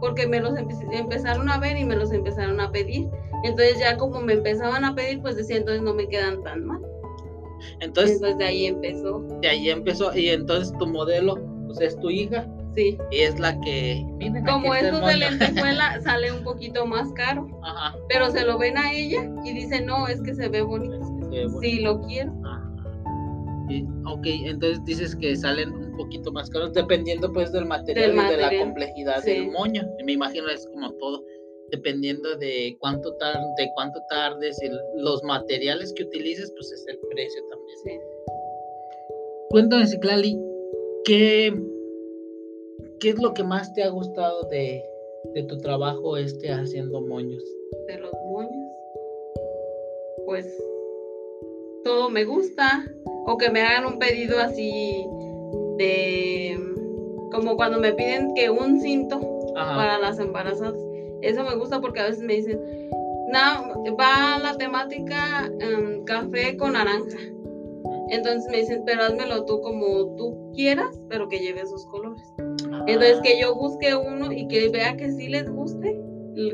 Porque 0.00 0.26
me 0.26 0.40
los 0.40 0.54
empe- 0.54 0.88
empezaron 0.98 1.48
a 1.50 1.58
ver 1.58 1.76
y 1.76 1.84
me 1.84 1.94
los 1.96 2.10
empezaron 2.12 2.60
a 2.60 2.70
pedir. 2.72 3.08
Entonces, 3.44 3.78
ya 3.78 3.96
como 3.96 4.20
me 4.20 4.32
empezaban 4.34 4.84
a 4.84 4.94
pedir, 4.94 5.20
pues 5.22 5.36
decía, 5.36 5.56
entonces 5.58 5.82
no 5.82 5.94
me 5.94 6.08
quedan 6.08 6.42
tan 6.42 6.64
mal. 6.64 6.80
Entonces, 7.80 8.16
Entonces, 8.16 8.38
de 8.38 8.44
ahí 8.44 8.66
empezó. 8.66 9.20
de 9.40 9.48
ahí 9.48 9.70
empezó. 9.70 10.14
Y 10.16 10.30
entonces 10.30 10.76
tu 10.78 10.86
modelo 10.86 11.38
pues 11.66 11.80
es 11.80 11.98
tu 12.00 12.10
hija. 12.10 12.46
Sí. 12.74 12.98
Y 13.12 13.18
es 13.20 13.38
la 13.38 13.58
que. 13.60 14.04
Como 14.50 14.74
estos 14.74 15.06
de 15.06 15.16
lentejuela 15.16 16.00
sale 16.02 16.32
un 16.32 16.42
poquito 16.42 16.86
más 16.86 17.12
caro. 17.12 17.46
Ajá. 17.62 17.96
pero 18.08 18.30
se 18.30 18.44
lo 18.44 18.58
ven 18.58 18.76
a 18.76 18.92
ella 18.92 19.30
y 19.44 19.52
dicen, 19.52 19.86
no, 19.86 20.08
es 20.08 20.20
que 20.22 20.34
se 20.34 20.48
ve 20.48 20.62
bonito. 20.62 21.03
Que 21.34 21.46
bonito. 21.46 21.60
Sí, 21.60 21.80
lo 21.80 22.00
quiero. 22.02 22.32
Ajá. 22.44 22.74
Y, 23.68 23.82
ok, 24.06 24.26
entonces 24.44 24.84
dices 24.84 25.16
que 25.16 25.34
salen 25.36 25.72
un 25.72 25.96
poquito 25.96 26.30
más 26.32 26.50
caros 26.50 26.72
dependiendo 26.74 27.32
pues 27.32 27.50
del 27.52 27.64
material 27.64 28.14
Del 28.14 28.26
y 28.26 28.30
de 28.30 28.36
la 28.36 28.58
complejidad 28.58 29.22
sí. 29.22 29.30
del 29.30 29.50
moño. 29.50 29.82
Me 30.04 30.12
imagino 30.12 30.48
es 30.48 30.66
como 30.66 30.92
todo, 30.94 31.24
dependiendo 31.70 32.36
de 32.36 32.76
cuánto 32.78 33.14
tar 33.14 33.38
de 33.56 33.70
cuánto 33.74 34.00
tardes 34.10 34.62
y 34.62 34.68
los 35.00 35.22
materiales 35.24 35.92
que 35.94 36.04
utilices, 36.04 36.52
pues 36.56 36.72
es 36.72 36.86
el 36.88 36.98
precio 37.10 37.42
también. 37.48 37.78
Sí. 37.84 38.00
Cuéntame, 39.48 39.86
Ciclali, 39.86 40.38
¿qué, 41.04 41.54
¿qué 43.00 43.10
es 43.10 43.18
lo 43.22 43.32
que 43.32 43.44
más 43.44 43.72
te 43.72 43.82
ha 43.82 43.88
gustado 43.88 44.42
de, 44.50 44.84
de 45.34 45.42
tu 45.44 45.56
trabajo 45.58 46.16
este 46.18 46.50
haciendo 46.50 47.00
moños? 47.00 47.42
De 47.86 47.98
los 47.98 48.12
moños. 48.26 48.70
Pues 50.26 50.46
todo 51.84 52.10
me 52.10 52.24
gusta. 52.24 52.84
O 53.26 53.38
que 53.38 53.50
me 53.50 53.62
hagan 53.62 53.86
un 53.86 53.98
pedido 53.98 54.38
así 54.38 55.06
de 55.78 56.58
como 57.32 57.56
cuando 57.56 57.78
me 57.80 57.92
piden 57.92 58.34
que 58.34 58.50
un 58.50 58.80
cinto 58.80 59.20
Ajá. 59.56 59.76
para 59.76 59.98
las 59.98 60.18
embarazadas. 60.18 60.80
Eso 61.22 61.42
me 61.42 61.54
gusta 61.56 61.80
porque 61.80 62.00
a 62.00 62.06
veces 62.06 62.22
me 62.22 62.34
dicen, 62.34 62.60
no, 63.28 63.96
va 63.98 64.38
la 64.38 64.56
temática 64.56 65.50
em, 65.58 66.04
café 66.04 66.56
con 66.56 66.74
naranja. 66.74 67.18
Entonces 68.10 68.50
me 68.50 68.58
dicen, 68.58 68.82
pero 68.84 69.02
házmelo 69.02 69.44
tú 69.44 69.60
como 69.62 70.14
tú 70.16 70.52
quieras, 70.54 71.00
pero 71.08 71.28
que 71.28 71.38
lleve 71.38 71.62
esos 71.62 71.86
colores. 71.86 72.22
Entonces 72.86 73.18
Ah, 73.18 73.22
que 73.22 73.40
yo 73.40 73.54
busque 73.54 73.94
uno 73.96 74.30
y 74.30 74.46
que 74.48 74.68
vea 74.68 74.96
que 74.96 75.10
sí 75.10 75.28
les 75.28 75.50
guste, 75.50 75.98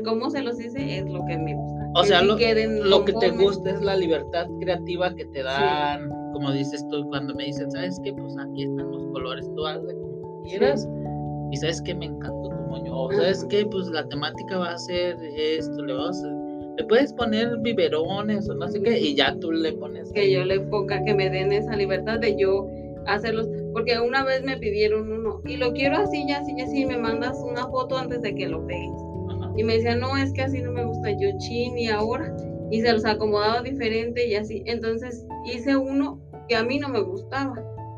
cómo 0.05 0.29
se 0.29 0.41
los 0.41 0.59
hice 0.59 0.99
es 0.99 1.05
lo 1.09 1.25
que 1.25 1.37
me 1.37 1.55
gusta. 1.55 1.80
O 1.95 2.03
sea, 2.03 2.21
lo- 2.21 2.37
lo 2.83 3.05
que 3.05 3.13
te 3.13 3.31
gusta 3.43 3.69
es 3.71 3.81
la 3.81 3.95
libertad 3.95 4.47
creativa 4.59 5.13
que 5.13 5.25
te 5.25 5.43
dan, 5.43 6.09
como 6.33 6.51
dices 6.51 6.85
tú, 6.89 7.05
cuando 7.09 7.33
me 7.35 7.45
dicen, 7.45 7.69
¿sabes 7.71 7.99
qué? 8.03 8.13
Pues 8.13 8.35
aquí 8.37 8.63
están 8.63 8.89
los 8.91 9.03
colores, 9.11 9.49
tú 9.55 9.65
hazle 9.65 9.93
como 9.95 10.41
quieras. 10.43 10.87
Y 11.51 11.57
sabes 11.57 11.81
que 11.81 11.93
me 11.93 12.05
encantó 12.05 12.49
tu 12.49 12.55
moño. 12.69 12.95
O 12.97 13.11
sabes 13.11 13.43
que 13.49 13.65
pues 13.65 13.87
la 13.87 14.07
temática 14.07 14.57
va 14.57 14.71
a 14.71 14.77
ser 14.77 15.17
esto, 15.35 15.83
le 15.83 15.93
vas 15.93 16.23
a- 16.23 16.73
le 16.77 16.85
puedes 16.85 17.11
poner 17.13 17.57
biberones 17.59 18.49
o 18.49 18.53
no 18.55 18.69
sé 18.69 18.81
qué, 18.81 18.97
y 18.97 19.15
ya 19.15 19.35
tú 19.39 19.51
le 19.51 19.73
pones. 19.73 20.09
Que 20.13 20.21
ahí. 20.21 20.31
yo 20.33 20.45
le 20.45 20.61
ponga, 20.61 21.03
que 21.03 21.13
me 21.13 21.29
den 21.29 21.51
esa 21.51 21.75
libertad 21.75 22.19
de 22.19 22.37
yo 22.37 22.67
hacerlos. 23.05 23.49
Porque 23.73 23.99
una 23.99 24.23
vez 24.23 24.43
me 24.43 24.55
pidieron 24.57 25.11
uno 25.11 25.41
y 25.45 25.57
lo 25.57 25.73
quiero 25.73 25.97
así, 25.97 26.25
ya 26.27 26.39
así, 26.39 26.53
ya 26.57 26.63
así, 26.63 26.85
me 26.85 26.97
mandas 26.97 27.37
una 27.45 27.67
foto 27.67 27.97
antes 27.97 28.21
de 28.21 28.33
que 28.33 28.47
lo 28.47 28.65
pegues. 28.65 29.01
Y 29.55 29.63
me 29.63 29.73
decían, 29.73 29.99
no, 29.99 30.17
es 30.17 30.31
que 30.33 30.41
así 30.41 30.61
no 30.61 30.71
me 30.71 30.85
gusta 30.85 31.11
yo 31.11 31.29
chin 31.37 31.77
y 31.77 31.87
ahora. 31.89 32.35
Y 32.69 32.81
se 32.81 32.93
los 32.93 33.05
acomodaba 33.05 33.61
diferente 33.61 34.27
y 34.27 34.35
así. 34.35 34.63
Entonces 34.65 35.25
hice 35.45 35.75
uno 35.75 36.19
que 36.47 36.55
a 36.55 36.63
mí 36.63 36.79
no 36.79 36.89
me 36.89 37.01
gustaba, 37.01 37.53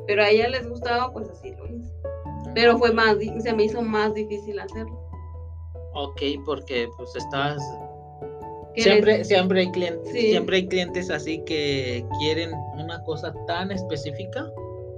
pero 0.08 0.24
a 0.24 0.30
ella 0.30 0.50
les 0.50 0.68
gustaba, 0.68 1.12
pues 1.14 1.30
así 1.30 1.52
lo 1.52 1.68
hice. 1.68 1.92
Pero 2.56 2.78
fue 2.78 2.92
más, 2.92 3.18
se 3.40 3.54
me 3.54 3.66
hizo 3.66 3.82
más 3.82 4.14
difícil 4.14 4.60
hacerlo. 4.60 5.00
Ok, 5.94 6.22
porque 6.46 6.88
pues. 6.98 7.14
Que 8.76 8.82
Siempre, 8.82 9.24
siempre 9.24 9.60
hay 9.62 9.72
clientes, 9.72 10.12
Sí. 10.12 10.32
siempre 10.32 10.56
hay 10.58 10.68
clientes 10.68 11.12
así 11.12 11.44
que 11.46 12.04
quieren 12.20 12.52
una 12.76 13.04
cosa 13.04 13.32
tan 13.46 13.72
específica 13.72 14.52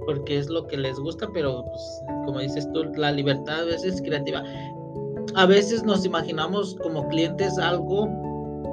porque 0.06 0.38
es 0.38 0.48
lo 0.48 0.66
que 0.66 0.78
les 0.78 0.98
gusta, 0.98 1.28
pero 1.34 1.64
pues, 1.64 2.02
como 2.24 2.38
dices 2.38 2.66
tú, 2.72 2.84
la 2.96 3.10
libertad 3.12 3.60
a 3.60 3.64
veces 3.64 3.96
es 3.96 4.02
creativa. 4.02 4.42
A 5.34 5.46
veces 5.46 5.82
nos 5.82 6.04
imaginamos 6.04 6.76
como 6.82 7.06
clientes 7.08 7.58
algo, 7.58 8.08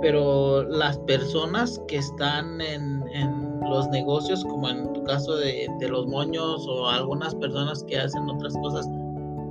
pero 0.02 0.64
las 0.64 0.98
personas 1.00 1.82
que 1.88 1.98
están 1.98 2.62
en, 2.62 3.04
en 3.14 3.60
los 3.62 3.88
negocios, 3.90 4.44
como 4.46 4.70
en 4.70 4.92
tu 4.94 5.04
caso 5.04 5.36
de, 5.36 5.68
de 5.80 5.90
los 5.90 6.08
moños 6.08 6.66
o 6.68 6.88
algunas 6.88 7.36
personas 7.36 7.84
que 7.84 7.98
hacen 7.98 8.30
otras 8.30 8.54
cosas, 8.58 8.88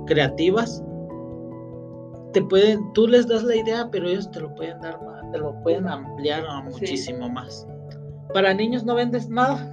creativas, 0.05 0.83
te 2.33 2.41
pueden, 2.41 2.91
tú 2.93 3.07
les 3.07 3.27
das 3.27 3.43
la 3.43 3.55
idea, 3.55 3.87
pero 3.91 4.07
ellos 4.07 4.29
te 4.31 4.41
lo 4.41 4.53
pueden 4.55 4.79
dar 4.81 5.01
más, 5.03 5.31
te 5.31 5.37
lo 5.37 5.53
pueden 5.61 5.87
ampliar 5.87 6.45
a 6.45 6.61
muchísimo 6.61 7.29
más. 7.29 7.67
Para 8.33 8.53
niños 8.53 8.83
no 8.83 8.95
vendes 8.95 9.29
nada. 9.29 9.71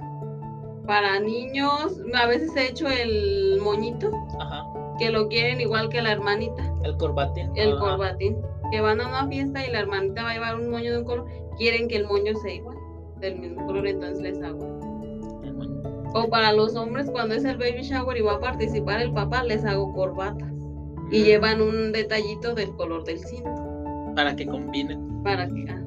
Para 0.85 1.19
niños, 1.19 1.99
a 2.13 2.27
veces 2.27 2.55
he 2.55 2.69
hecho 2.69 2.87
el 2.87 3.59
moñito, 3.61 4.11
Ajá. 4.39 4.70
Que 5.01 5.09
lo 5.11 5.27
quieren 5.27 5.59
igual 5.59 5.89
que 5.89 6.01
la 6.01 6.11
hermanita, 6.11 6.73
El 6.83 6.95
corbatín. 6.97 7.49
el 7.55 7.75
corbatín, 7.79 8.37
que 8.71 8.81
van 8.81 9.01
a 9.01 9.07
una 9.07 9.27
fiesta 9.27 9.65
y 9.65 9.71
la 9.71 9.79
hermanita 9.79 10.23
va 10.23 10.29
a 10.29 10.33
llevar 10.33 10.55
un 10.59 10.69
moño 10.69 10.91
de 10.91 10.99
un 10.99 11.05
color, 11.05 11.25
quieren 11.57 11.87
que 11.87 11.95
el 11.97 12.05
moño 12.07 12.33
sea 12.35 12.53
igual, 12.53 12.77
del 13.19 13.39
mismo 13.39 13.65
color, 13.65 13.87
entonces 13.87 14.21
les 14.21 14.41
hago. 14.43 14.59
El 15.43 15.53
moño. 15.55 15.81
O 16.13 16.29
para 16.29 16.51
los 16.53 16.75
hombres, 16.75 17.09
cuando 17.09 17.33
es 17.35 17.43
el 17.45 17.57
baby 17.57 17.81
shower 17.81 18.15
y 18.17 18.21
va 18.21 18.33
a 18.33 18.39
participar 18.39 19.01
el 19.01 19.11
papá, 19.11 19.43
les 19.43 19.65
hago 19.65 19.91
corbatas. 19.93 20.51
Y 21.11 21.21
Mm, 21.21 21.23
llevan 21.25 21.61
un 21.61 21.91
detallito 21.91 22.53
del 22.53 22.71
color 22.75 23.03
del 23.03 23.19
cinto. 23.19 23.49
Para 24.15 24.35
que 24.35 24.45
combinen. 24.45 25.23
Para 25.23 25.47
que. 25.47 25.65
ah, 25.69 25.81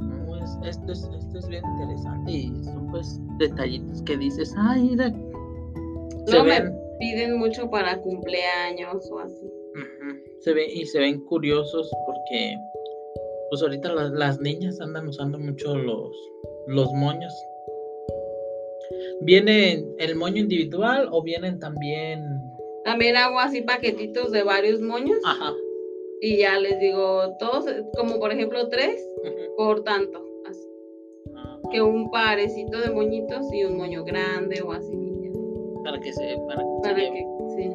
No, 0.00 0.36
es- 0.36 0.58
esto, 0.64 0.92
es, 0.92 1.10
esto 1.18 1.38
es 1.38 1.48
bien 1.48 1.62
interesante 1.74 2.30
y 2.30 2.64
son 2.64 2.86
pues 2.90 3.20
detallitos 3.38 4.02
que 4.02 4.16
dices, 4.16 4.54
ay, 4.58 4.82
mira. 4.90 5.10
Se 6.26 6.36
No 6.36 6.44
ven, 6.44 6.74
piden 6.98 7.38
mucho 7.38 7.70
para 7.70 8.00
cumpleaños 8.00 9.10
o 9.10 9.18
así. 9.20 9.50
se 10.40 10.52
ven 10.52 10.70
y 10.72 10.84
se 10.86 10.98
ven 11.00 11.20
curiosos 11.24 11.90
porque 12.06 12.56
pues 13.50 13.62
ahorita 13.62 13.94
las, 13.94 14.10
las 14.12 14.40
niñas 14.40 14.80
andan 14.80 15.08
usando 15.08 15.38
mucho 15.38 15.74
los, 15.76 16.10
los 16.66 16.92
moños. 16.92 17.32
¿Viene 19.20 19.84
el 19.98 20.16
moño 20.16 20.38
individual 20.42 21.08
o 21.10 21.22
vienen 21.22 21.58
también? 21.58 22.22
También 22.84 23.16
hago 23.16 23.38
así 23.38 23.62
paquetitos 23.62 24.30
de 24.32 24.42
varios 24.42 24.80
moños. 24.80 25.18
Ajá. 25.24 25.52
Y 26.20 26.38
ya 26.38 26.58
les 26.58 26.78
digo, 26.80 27.36
todos, 27.38 27.66
como 27.96 28.18
por 28.18 28.32
ejemplo 28.32 28.68
tres 28.68 29.00
por 29.56 29.82
tanto. 29.84 30.24
Así. 30.46 30.66
ah, 31.36 31.58
Que 31.70 31.82
un 31.82 32.10
parecito 32.10 32.80
de 32.80 32.90
moñitos 32.90 33.52
y 33.52 33.64
un 33.64 33.76
moño 33.76 34.04
grande 34.04 34.62
o 34.62 34.72
así. 34.72 35.07
Para 35.84 35.98
que 36.00 36.12
se, 36.12 36.36
para 36.46 36.62
que 36.62 36.68
Para 36.82 36.94
que. 36.96 37.26
Sí. 37.56 37.70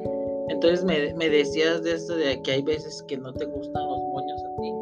Entonces 0.49 0.83
me, 0.85 1.13
me 1.15 1.29
decías 1.29 1.83
de 1.83 1.93
esto 1.93 2.15
de 2.15 2.41
que 2.41 2.51
hay 2.51 2.61
veces 2.61 3.03
que 3.07 3.17
no 3.17 3.33
te 3.33 3.45
gustan 3.45 3.83
los 3.87 3.99
moños 4.11 4.43
a 4.43 4.61
ti. 4.61 4.73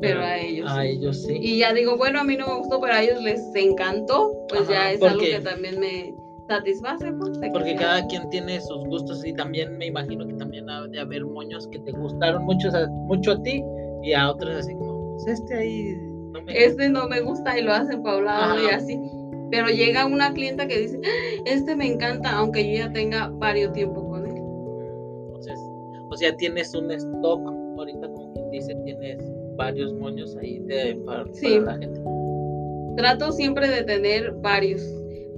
Pero 0.00 0.20
a 0.20 0.38
ellos. 0.38 0.70
A 0.70 0.82
sí. 0.82 0.88
ellos 0.88 1.22
sí. 1.22 1.38
Y 1.40 1.58
ya 1.58 1.72
digo, 1.72 1.96
bueno, 1.96 2.20
a 2.20 2.24
mí 2.24 2.36
no 2.36 2.46
me 2.46 2.58
gustó, 2.58 2.80
pero 2.80 2.94
a 2.94 3.02
ellos 3.02 3.22
les 3.22 3.40
encantó. 3.54 4.32
Pues 4.48 4.62
Ajá, 4.62 4.72
ya 4.72 4.92
es 4.92 5.02
algo 5.02 5.20
que 5.20 5.40
también 5.40 5.78
me 5.78 6.14
satisface. 6.48 7.12
Pues, 7.12 7.38
Porque 7.52 7.70
sea- 7.70 7.78
cada 7.78 8.06
quien 8.08 8.28
tiene 8.30 8.60
sus 8.60 8.84
gustos 8.86 9.24
y 9.24 9.32
también 9.32 9.78
me 9.78 9.86
imagino 9.86 10.26
que 10.26 10.34
también 10.34 10.68
ha 10.68 10.86
de 10.88 11.00
haber 11.00 11.24
moños 11.24 11.68
que 11.68 11.78
te 11.80 11.92
gustaron 11.92 12.44
mucho 12.44 12.68
a, 12.70 12.86
mucho 13.06 13.32
a 13.32 13.42
ti 13.42 13.62
y 14.02 14.12
a 14.12 14.30
otros 14.30 14.56
así 14.56 14.72
como, 14.74 15.16
pues 15.16 15.38
este 15.40 15.54
ahí 15.54 15.96
no 16.32 16.42
me 16.42 16.64
este 16.64 16.88
no 16.88 17.06
me 17.06 17.20
gusta 17.20 17.56
y 17.58 17.62
lo 17.62 17.72
hacen 17.72 18.02
para 18.02 18.16
un 18.16 18.24
lado 18.24 18.62
y 18.62 18.70
así. 18.70 18.98
Pero 19.52 19.68
llega 19.68 20.06
una 20.06 20.32
clienta 20.32 20.66
que 20.66 20.78
dice, 20.80 20.98
"Ah, 21.04 21.42
este 21.44 21.76
me 21.76 21.86
encanta, 21.86 22.30
aunque 22.38 22.66
yo 22.72 22.78
ya 22.86 22.92
tenga 22.92 23.28
varios 23.28 23.72
tiempo 23.74 24.08
con 24.08 24.26
él. 24.26 24.34
Entonces, 25.26 25.58
o 26.10 26.16
sea, 26.16 26.34
tienes 26.38 26.74
un 26.74 26.90
stock, 26.90 27.40
ahorita 27.76 28.08
como 28.08 28.32
quien 28.32 28.50
dice, 28.50 28.74
tienes 28.84 29.18
varios 29.56 29.92
moños 29.92 30.34
ahí 30.38 30.58
de, 30.60 30.96
para, 31.04 31.24
para 31.24 31.60
la 31.60 31.78
gente. 31.78 32.00
Trato 32.96 33.30
siempre 33.32 33.68
de 33.68 33.82
tener 33.84 34.32
varios 34.40 34.82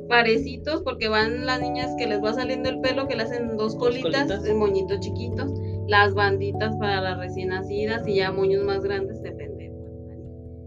parecitos 0.08 0.82
porque 0.82 1.08
van 1.08 1.44
las 1.44 1.60
niñas 1.60 1.92
que 1.98 2.06
les 2.06 2.22
va 2.22 2.34
saliendo 2.34 2.68
el 2.68 2.80
pelo, 2.80 3.08
que 3.08 3.16
le 3.16 3.24
hacen 3.24 3.56
dos 3.56 3.74
colitas, 3.74 4.28
colitas. 4.28 4.46
eh, 4.46 4.54
moñitos 4.54 5.00
chiquitos, 5.00 5.50
las 5.88 6.14
banditas 6.14 6.76
para 6.76 7.00
las 7.00 7.18
recién 7.18 7.48
nacidas 7.48 8.06
y 8.06 8.16
ya 8.16 8.30
moños 8.30 8.62
más 8.62 8.80
grandes, 8.84 9.20
depende. 9.22 9.72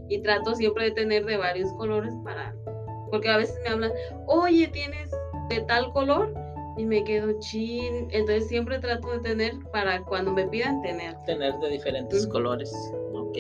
Y 0.10 0.20
trato 0.22 0.54
siempre 0.56 0.86
de 0.86 0.92
tener 0.92 1.26
de 1.26 1.38
varios 1.38 1.72
colores 1.74 2.14
para, 2.24 2.56
porque 3.10 3.30
a 3.30 3.38
veces 3.38 3.58
me 3.64 3.70
hablan, 3.70 3.92
oye, 4.28 4.68
tienes 4.68 5.12
de 5.50 5.62
tal 5.62 5.92
color 5.94 6.34
y 6.78 6.86
me 6.86 7.04
quedo 7.04 7.40
chin, 7.40 8.08
entonces 8.12 8.48
siempre 8.48 8.80
trato 8.80 9.12
de 9.12 9.20
tener 9.20 9.54
para 9.72 10.04
cuando 10.04 10.32
me 10.32 10.48
pidan 10.48 10.82
tener. 10.82 11.16
Tener 11.26 11.58
de 11.60 11.70
diferentes 11.70 12.28
colores. 12.28 12.72
Ok. 13.14 13.38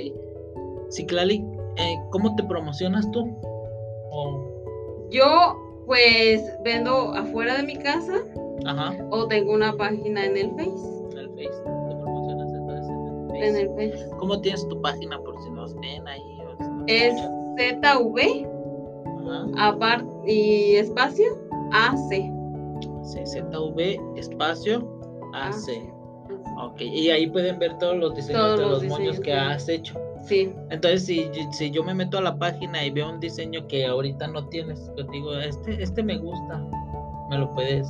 Ciclali, 0.89 1.45
eh, 1.77 1.95
¿cómo 2.11 2.35
te 2.35 2.43
promocionas 2.43 3.09
tú? 3.11 3.37
Yo 5.09 5.55
pues 5.85 6.43
vendo 6.63 7.13
afuera 7.13 7.55
de 7.57 7.63
mi 7.63 7.77
casa 7.77 8.15
ajá, 8.65 8.93
o 9.09 9.27
tengo 9.27 9.53
una 9.53 9.73
página 9.73 10.25
en 10.25 10.35
el 10.35 10.49
Face. 10.51 11.11
en 11.11 11.17
el 11.17 11.29
Face. 11.29 11.63
¿Te 11.63 11.95
promocionas 11.95 12.53
entonces 12.53 12.89
en 12.89 13.07
el 13.07 13.27
Face? 13.27 13.47
En 13.47 13.55
el 13.55 13.69
Face. 13.69 14.09
¿Cómo 14.17 14.41
tienes 14.41 14.67
tu 14.67 14.81
página 14.81 15.19
por 15.19 15.41
si 15.43 15.49
nos 15.51 15.75
ven 15.75 16.07
ahí? 16.07 16.21
O 16.41 16.63
si 16.63 16.69
nos 16.69 16.83
Es? 16.87 17.13
ZV 17.57 18.56
Ajá. 19.29 19.67
aparte 19.69 20.05
y 20.31 20.75
espacio 20.75 21.25
AC. 21.71 22.09
Sí, 23.03 23.19
ZV 23.25 23.99
espacio 24.17 24.87
AC. 25.33 25.55
AC. 25.55 25.93
Ok, 26.59 26.81
y 26.81 27.09
ahí 27.11 27.27
pueden 27.27 27.59
ver 27.59 27.77
todos 27.77 27.97
los 27.97 28.15
diseños 28.15 28.41
Todos 28.41 28.59
de 28.59 28.65
los 28.65 28.83
los 28.83 28.91
moños 28.91 29.19
que 29.19 29.31
sí. 29.31 29.37
has 29.37 29.69
hecho. 29.69 29.99
Sí, 30.23 30.51
Entonces, 30.71 31.05
si, 31.05 31.29
si 31.51 31.71
yo 31.71 31.83
me 31.83 31.93
meto 31.93 32.17
a 32.17 32.21
la 32.21 32.37
página 32.37 32.83
y 32.83 32.89
veo 32.89 33.09
un 33.09 33.19
diseño 33.19 33.65
que 33.67 33.85
ahorita 33.85 34.27
no 34.27 34.45
tienes, 34.49 34.91
yo 34.97 35.03
digo, 35.05 35.33
este, 35.37 35.81
este 35.81 36.03
me 36.03 36.17
gusta, 36.17 36.61
me 37.29 37.37
lo 37.37 37.53
puedes. 37.53 37.87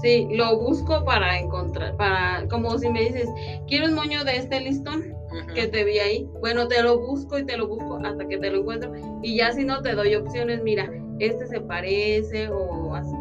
Sí, 0.00 0.28
lo 0.30 0.58
busco 0.58 1.04
para 1.04 1.38
encontrar, 1.38 1.96
para, 1.96 2.46
como 2.48 2.78
si 2.78 2.88
me 2.90 3.00
dices, 3.00 3.28
quiero 3.66 3.86
un 3.86 3.94
moño 3.94 4.24
de 4.24 4.36
este 4.36 4.60
listón 4.60 5.14
que 5.54 5.66
te 5.66 5.84
vi 5.84 5.98
ahí. 5.98 6.28
Bueno, 6.40 6.68
te 6.68 6.82
lo 6.82 6.98
busco 6.98 7.38
y 7.38 7.44
te 7.44 7.56
lo 7.56 7.68
busco 7.68 7.98
hasta 8.02 8.26
que 8.26 8.38
te 8.38 8.50
lo 8.50 8.60
encuentro. 8.60 8.92
Y 9.22 9.36
ya 9.36 9.52
si 9.52 9.64
no 9.64 9.82
te 9.82 9.94
doy 9.94 10.14
opciones, 10.14 10.62
mira, 10.62 10.90
este 11.18 11.46
se 11.46 11.60
parece 11.60 12.48
o 12.48 12.94
así. 12.94 13.14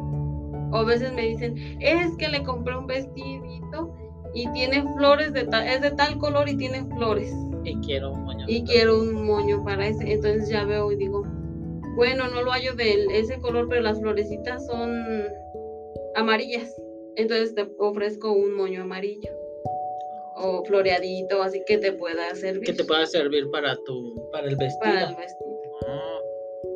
O 0.72 0.78
a 0.78 0.84
veces 0.84 1.14
me 1.14 1.24
dicen, 1.24 1.56
es 1.80 2.16
que 2.18 2.28
le 2.28 2.44
compré 2.44 2.78
un 2.78 2.88
vestidito 2.88 3.94
y 4.34 4.48
tiene 4.52 4.84
flores 4.94 5.34
de 5.34 5.46
tal, 5.46 5.68
es 5.68 5.82
de 5.82 5.92
tal 5.92 6.18
color 6.18 6.50
y 6.50 6.58
tiene 6.58 6.86
flores. 6.96 7.34
Y 7.64 7.76
quiero 7.78 8.12
un 8.12 8.24
moño. 8.24 8.46
y 8.48 8.62
de 8.62 8.72
quiero 8.72 9.00
un 9.00 9.26
moño 9.26 9.64
para 9.64 9.88
ese. 9.88 10.12
Entonces 10.14 10.50
ya 10.50 10.64
veo 10.64 10.92
y 10.92 10.96
digo, 10.96 11.24
bueno, 11.96 12.28
no 12.28 12.44
lo 12.44 12.52
hallo 12.52 12.76
de 12.76 13.06
ese 13.12 13.40
color, 13.40 13.68
pero 13.68 13.82
las 13.82 14.00
florecitas 14.00 14.66
son 14.68 14.90
amarillas. 16.18 16.76
Entonces 17.16 17.56
te 17.56 17.68
ofrezco 17.78 18.32
un 18.32 18.54
moño 18.54 18.84
amarillo 18.84 19.32
o 20.36 20.64
floreadito, 20.66 21.42
así 21.42 21.64
que 21.66 21.80
te 21.80 21.94
pueda 21.94 22.36
servir 22.36 22.64
Que 22.64 22.74
te 22.74 22.84
pueda 22.84 23.06
servir 23.08 23.50
para 23.50 23.76
tu, 23.86 24.30
para 24.32 24.48
el 24.48 24.56
vestido. 24.56 24.80
para 24.80 25.10
el 25.10 25.16
vestido. 25.16 25.50
Ah, 25.88 26.20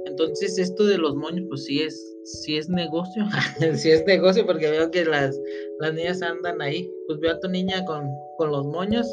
Entonces 0.05 0.57
esto 0.57 0.85
de 0.85 0.97
los 0.97 1.15
moños, 1.15 1.45
pues 1.47 1.65
sí 1.65 1.81
es, 1.81 2.17
sí 2.23 2.57
es 2.57 2.69
negocio. 2.69 3.23
sí 3.75 3.91
es 3.91 4.03
negocio 4.05 4.45
porque 4.45 4.71
veo 4.71 4.89
que 4.89 5.05
las, 5.05 5.39
las 5.79 5.93
niñas 5.93 6.21
andan 6.23 6.61
ahí. 6.61 6.89
Pues 7.07 7.19
veo 7.19 7.33
a 7.33 7.39
tu 7.39 7.49
niña 7.49 7.85
con, 7.85 8.09
con 8.37 8.51
los 8.51 8.65
moños 8.65 9.07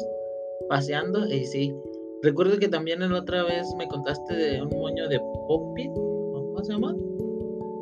paseando 0.67 1.27
y 1.27 1.45
sí. 1.45 1.71
Recuerdo 2.23 2.57
que 2.57 2.67
también 2.67 2.99
la 2.99 3.19
otra 3.19 3.43
vez 3.43 3.67
me 3.77 3.87
contaste 3.87 4.33
de 4.35 4.61
un 4.61 4.69
moño 4.69 5.07
de 5.07 5.19
Poppy. 5.47 5.87
¿Cómo 5.93 6.63
se 6.63 6.73
llama? 6.73 6.95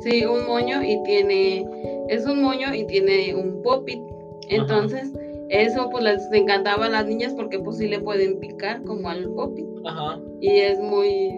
Sí, 0.00 0.24
un 0.24 0.46
moño 0.46 0.82
y 0.82 1.02
tiene, 1.04 1.66
es 2.08 2.24
un 2.26 2.42
moño 2.42 2.74
y 2.74 2.86
tiene 2.86 3.34
un 3.34 3.62
popit. 3.62 4.00
Entonces, 4.48 5.12
eso 5.50 5.88
pues 5.90 6.04
les 6.04 6.32
encantaba 6.32 6.86
a 6.86 6.88
las 6.88 7.06
niñas 7.06 7.34
porque 7.34 7.58
pues 7.58 7.78
sí 7.78 7.88
le 7.88 8.00
pueden 8.00 8.38
picar 8.38 8.82
como 8.84 9.08
al 9.08 9.28
popit. 9.30 9.66
Ajá. 9.84 10.20
Y 10.40 10.50
es 10.50 10.78
muy, 10.80 11.30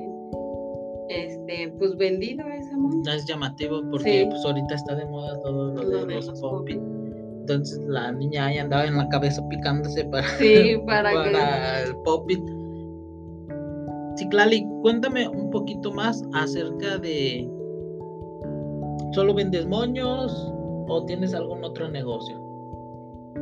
este, 1.09 1.73
pues 1.79 1.97
vendido 1.97 2.47
ese 2.49 2.77
moño. 2.77 3.03
Es 3.13 3.25
llamativo 3.27 3.81
porque 3.91 4.21
Sí. 4.23 4.27
pues 4.31 4.45
ahorita 4.45 4.75
está 4.75 4.95
de 4.95 5.07
moda 5.07 5.41
todo 5.41 5.75
lo, 5.75 5.83
Lo 5.83 6.07
de 6.07 6.07
de 6.07 6.15
los 6.17 6.41
Poppy. 6.41 6.81
Entonces 7.41 7.81
la 7.89 8.13
niña 8.13 8.47
ahí 8.47 8.59
andaba 8.59 8.85
en 8.85 8.97
la 8.97 9.09
cabeza 9.09 9.43
picándose 9.49 10.05
para, 10.05 10.29
Sí, 10.39 10.77
para, 10.87 11.11
que... 11.11 11.31
para 11.33 11.83
el 11.83 11.97
Poppit. 12.05 12.41
Ciclali, 14.17 14.67
cuéntame 14.83 15.29
un 15.29 15.51
poquito 15.51 15.91
más 15.93 16.23
acerca 16.35 16.99
de. 16.99 17.49
¿Solo 19.13 19.35
vendes 19.35 19.67
moños 19.67 20.33
o 20.89 21.05
tienes 21.07 21.35
algún 21.35 21.65
otro 21.65 21.89
negocio? 21.89 22.41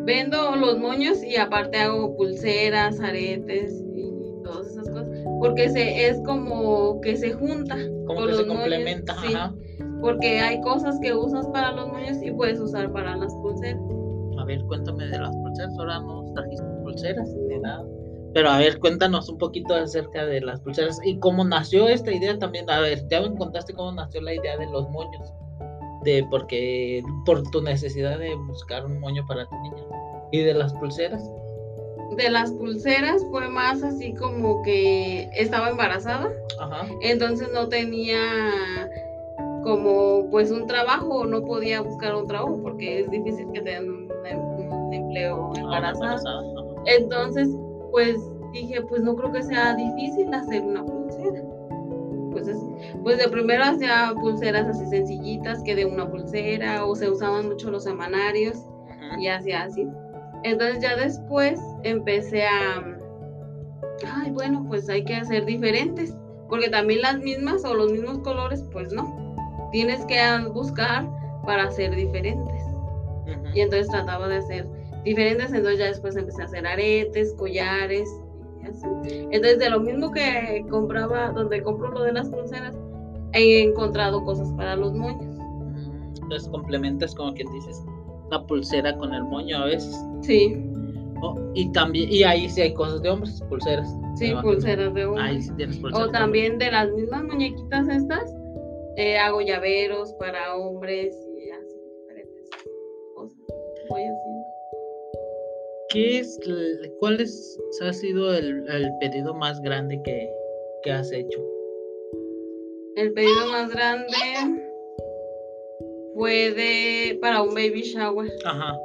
Vendo 0.05 0.57
los 0.57 0.79
moños 0.79 1.23
y 1.23 1.37
aparte 1.37 1.79
hago 1.79 2.17
pulseras, 2.17 3.01
aretes 3.01 3.85
y 3.95 4.11
todas 4.43 4.69
esas 4.69 4.89
cosas. 4.89 5.09
Porque 5.41 5.69
se, 5.69 6.09
es 6.09 6.21
como 6.25 7.01
que 7.03 7.17
se 7.17 7.33
junta. 7.33 7.77
Como 8.07 8.27
que 8.27 8.33
se 8.33 8.39
los 8.39 8.47
moños, 8.47 8.63
complementa, 8.63 9.15
sí. 9.21 9.35
ajá. 9.35 9.55
Porque 10.01 10.41
hay 10.41 10.61
cosas 10.63 10.99
que 11.03 11.13
usas 11.13 11.47
para 11.49 11.73
los 11.73 11.89
moños 11.89 12.17
y 12.23 12.31
puedes 12.31 12.61
usar 12.61 12.91
para 12.93 13.17
las 13.17 13.35
pulseras. 13.35 13.81
A 14.39 14.45
ver, 14.45 14.63
cuéntame 14.65 15.07
de 15.07 15.19
las 15.19 15.37
pulseras. 15.37 15.79
Ahora 15.79 16.01
no 16.01 16.33
trajiste 16.35 16.65
pulseras 16.83 17.29
ni 17.49 17.59
nada. 17.59 17.85
Pero 18.33 18.51
a 18.51 18.59
ver, 18.59 18.79
cuéntanos 18.79 19.29
un 19.29 19.39
poquito 19.39 19.75
acerca 19.75 20.25
de 20.25 20.41
las 20.41 20.61
pulseras 20.61 20.99
y 21.05 21.19
cómo 21.19 21.45
nació 21.45 21.89
esta 21.89 22.13
idea 22.13 22.39
también. 22.39 22.71
A 22.71 22.81
ver, 22.81 23.07
ya 23.11 23.21
me 23.21 23.35
contaste 23.37 23.75
cómo 23.75 23.93
nació 23.93 24.23
la 24.23 24.35
idea 24.35 24.57
de 24.57 24.67
los 24.67 24.89
moños. 24.91 25.33
De 26.15 26.27
porque 26.31 27.03
por 27.25 27.43
tu 27.51 27.61
necesidad 27.63 28.19
de 28.19 28.35
buscar 28.35 28.85
un 28.87 28.99
moño 29.01 29.25
para 29.27 29.47
tu 29.47 29.57
niña. 29.61 29.83
¿Y 30.33 30.41
de 30.43 30.55
las 30.55 30.73
pulseras? 30.75 31.23
De 32.17 32.31
las 32.31 32.51
pulseras 32.53 33.25
fue 33.31 33.49
más 33.49 33.83
así 33.83 34.15
como 34.15 34.63
que 34.63 35.29
estaba 35.37 35.69
embarazada, 35.71 36.29
Ajá. 36.59 36.87
entonces 37.03 37.49
no 37.53 37.69
tenía 37.69 38.19
como 39.63 40.29
pues 40.31 40.51
un 40.51 40.67
trabajo, 40.67 41.25
no 41.27 41.45
podía 41.45 41.81
buscar 41.83 42.15
un 42.17 42.27
trabajo 42.27 42.59
porque 42.63 43.01
es 43.01 43.11
difícil 43.11 43.47
que 43.53 43.61
te 43.61 43.71
den 43.71 43.91
un, 43.91 44.09
un 44.11 44.95
empleo 44.95 45.53
Ah, 45.57 45.61
embarazada. 45.61 46.19
Entonces, 46.87 47.49
pues 47.91 48.17
dije, 48.53 48.81
pues 48.83 49.03
no 49.03 49.15
creo 49.15 49.33
que 49.33 49.43
sea 49.43 49.75
difícil 49.75 50.33
hacer 50.33 50.63
una 50.63 50.83
pulsera. 50.85 50.98
Pues 53.03 53.17
así. 53.17 53.25
De 53.25 53.31
primero 53.31 53.65
hacía 53.65 54.13
pulseras 54.21 54.67
así 54.67 54.87
sencillitas, 54.87 55.63
que 55.63 55.75
de 55.75 55.87
una 55.87 56.11
pulsera, 56.11 56.85
o 56.85 56.95
se 56.95 57.11
usaban 57.11 57.49
mucho 57.49 57.71
los 57.71 57.85
semanarios, 57.85 58.57
Ujú. 58.57 59.21
y 59.21 59.29
hacía 59.29 59.63
así. 59.63 59.87
Entonces 60.45 60.81
ya 60.81 60.97
después 60.97 61.61
empecé 61.83 62.45
a, 62.45 62.85
ay, 64.15 64.31
bueno, 64.31 64.65
pues 64.69 64.89
hay 64.89 65.05
que 65.05 65.17
hacer 65.17 65.45
diferentes, 65.45 66.15
porque 66.49 66.69
también 66.69 67.03
las 67.03 67.19
mismas 67.19 67.65
o 67.65 67.75
los 67.75 67.91
mismos 67.93 68.19
colores, 68.19 68.65
pues 68.73 68.93
no. 68.93 69.37
Tienes 69.73 70.05
que 70.07 70.19
buscar 70.53 71.07
para 71.45 71.65
hacer 71.65 71.95
diferentes. 71.95 72.63
Y 73.55 73.61
entonces 73.61 73.89
trataba 73.89 74.29
de 74.29 74.37
hacer 74.37 74.67
diferentes, 75.05 75.53
entonces 75.53 75.79
ya 75.79 75.87
después 75.87 76.17
empecé 76.17 76.43
a 76.43 76.45
hacer 76.45 76.67
aretes, 76.67 77.33
collares 77.35 78.09
así. 78.09 78.28
Entonces 78.65 79.59
de 79.59 79.71
lo 79.71 79.81
mismo 79.81 80.11
que 80.11 80.65
compraba, 80.71 81.31
donde 81.31 81.63
compro 81.63 81.91
lo 81.91 82.03
de 82.03 82.13
las 82.13 82.29
pulseras, 82.29 82.77
he 83.33 83.63
encontrado 83.63 84.25
cosas 84.25 84.51
para 84.53 84.77
los 84.77 84.95
moños. 84.95 85.37
Entonces 86.23 86.49
complementas 86.49 87.15
como 87.15 87.33
quien 87.35 87.51
dices 87.53 87.83
la 88.31 88.45
pulsera 88.47 88.97
con 88.97 89.15
el 89.15 89.25
moño 89.25 89.59
a 89.59 89.65
veces. 89.67 90.05
Sí, 90.23 90.63
Oh, 91.21 91.37
y 91.55 91.71
también, 91.73 92.11
y 92.13 92.23
ahí 92.23 92.49
sí 92.49 92.61
hay 92.61 92.75
cosas 92.75 93.03
de 93.03 93.11
hombres, 93.11 93.43
pulseras. 93.49 93.93
sí, 94.15 94.33
pulseras 94.41 94.95
de 94.95 95.05
oro. 95.05 95.21
Ahí 95.21 95.43
sí 95.43 95.51
tienes 95.57 95.79
pulseras. 95.79 96.05
O 96.05 96.07
de 96.07 96.13
también 96.13 96.59
de 96.59 96.71
las 96.71 96.93
mismas 96.93 97.25
muñequitas 97.25 97.89
estas, 97.89 98.37
eh, 98.97 99.19
hago 99.19 99.41
llaveros 99.41 100.13
para 100.15 100.55
hombres 100.55 101.28
¿Qué 105.91 106.19
es, 106.19 106.39
cuál 106.99 107.21
es, 107.21 107.59
ha 107.81 107.93
sido 107.93 108.35
el, 108.35 108.69
el 108.69 108.91
pedido 109.01 109.33
más 109.35 109.61
grande 109.63 110.01
que, 110.05 110.29
que 110.83 110.93
has 110.93 111.11
hecho? 111.13 111.39
El 112.97 113.13
pedido 113.15 113.47
más 113.51 113.71
grande 113.71 114.17
fue 116.15 116.51
de 116.51 117.19
para 117.21 117.43
un 117.43 117.55
baby 117.55 117.83
shower. 117.83 118.31
Ajá. 118.45 118.79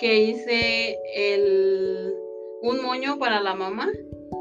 que 0.00 0.22
hice 0.22 0.98
el, 1.14 2.14
un 2.62 2.82
moño 2.82 3.18
para 3.18 3.40
la 3.40 3.54
mamá 3.54 3.88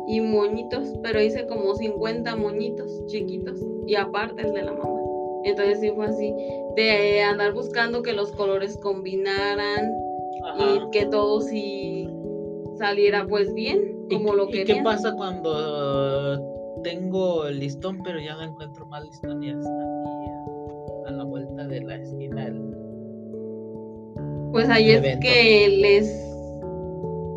y 0.07 0.21
moñitos, 0.21 0.87
pero 1.03 1.21
hice 1.21 1.45
como 1.47 1.75
50 1.75 2.35
moñitos 2.35 3.05
chiquitos 3.07 3.59
y 3.85 3.95
aparte 3.95 4.41
el 4.41 4.53
de 4.53 4.63
la 4.63 4.73
mamá. 4.73 4.99
Entonces 5.43 5.79
sí 5.81 5.91
fue 5.91 6.07
así, 6.07 6.33
de 6.75 7.21
andar 7.21 7.53
buscando 7.53 8.01
que 8.01 8.13
los 8.13 8.31
colores 8.31 8.77
combinaran 8.77 9.93
Ajá. 10.43 10.75
y 10.75 10.89
que 10.91 11.05
todo 11.05 11.41
sí 11.41 11.96
saliera 12.77 13.25
pues 13.27 13.53
bien, 13.53 13.79
¿Y 14.09 14.15
como 14.15 14.33
lo 14.33 14.47
¿Y 14.49 14.63
qué 14.63 14.81
pasa 14.83 15.13
cuando 15.13 16.41
tengo 16.83 17.45
el 17.47 17.59
listón, 17.59 18.01
pero 18.03 18.19
ya 18.19 18.35
no 18.35 18.43
encuentro 18.43 18.85
más 18.87 19.03
listón 19.03 19.43
y 19.43 19.49
está 19.49 19.69
aquí 19.69 21.05
a, 21.05 21.09
a 21.09 21.11
la 21.11 21.23
vuelta 21.23 21.67
de 21.67 21.81
la 21.81 21.95
esquina? 21.95 22.47
el- 22.47 22.75
Pues 24.51 24.69
ahí 24.69 24.91
es 24.91 24.97
evento. 24.99 25.19
que 25.21 25.67
les 25.81 26.23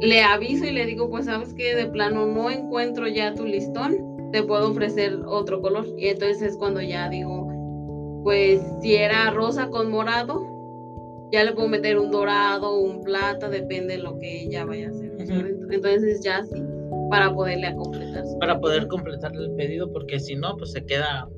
le 0.03 0.23
aviso 0.23 0.65
y 0.65 0.71
le 0.73 0.87
digo, 0.87 1.11
pues 1.11 1.27
sabes 1.27 1.53
que 1.53 1.75
de 1.75 1.87
plano 1.87 2.25
no 2.27 2.51
encuentro 2.51 3.07
ya 3.07 3.35
tu 3.35 3.45
listón, 3.45 4.31
te 4.33 4.43
puedo 4.43 4.71
ofrecer 4.71 5.19
otro 5.27 5.61
color. 5.61 5.87
Y 5.99 6.07
entonces 6.09 6.41
es 6.43 6.57
cuando 6.57 6.81
ya 6.81 7.11
digo, 7.11 7.47
pues 8.25 8.63
si 8.81 8.95
era 8.95 9.31
rosa 9.31 9.69
con 9.69 9.91
morado, 9.91 10.47
ya 11.33 11.45
le 11.45 11.53
puedo 11.53 11.69
meter 11.69 11.99
un 11.99 12.11
dorado, 12.11 12.79
un 12.79 13.03
plata, 13.03 13.51
depende 13.51 13.97
de 13.99 14.03
lo 14.03 14.17
que 14.19 14.43
ella 14.45 14.65
vaya 14.65 14.87
a 14.87 14.91
hacer. 14.91 15.10
Entonces 15.71 16.23
ya 16.23 16.43
sí, 16.45 16.63
para 17.11 17.33
poderle 17.33 17.69
a 17.69 17.77
completar. 17.77 18.25
Para 18.39 18.61
poder 18.61 18.89
completar 18.89 19.33
el 19.35 19.55
pedido, 19.57 19.93
porque 19.93 20.19
si 20.19 20.37
no, 20.37 20.57
pues 20.57 20.73
se 20.73 20.85
queda. 20.85 21.29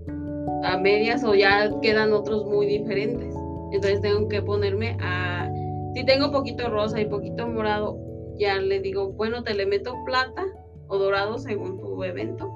a 0.65 0.77
medias 0.79 1.25
o 1.25 1.35
ya 1.35 1.71
quedan 1.81 2.13
otros 2.13 2.45
muy 2.47 2.67
diferentes. 2.67 3.35
Entonces 3.73 4.01
tengo 4.01 4.29
que 4.29 4.43
ponerme 4.43 4.97
a... 5.01 5.51
Si 5.95 6.05
tengo 6.05 6.31
poquito 6.31 6.69
rosa 6.69 7.01
y 7.01 7.07
poquito 7.07 7.47
morado, 7.47 7.99
ya 8.39 8.59
le 8.59 8.81
digo, 8.81 9.13
bueno, 9.13 9.43
te 9.43 9.55
le 9.55 9.67
meto 9.67 9.95
plata 10.05 10.45
o 10.89 10.99
dorado 10.99 11.39
según 11.39 11.79
tu 11.79 12.03
evento 12.05 12.51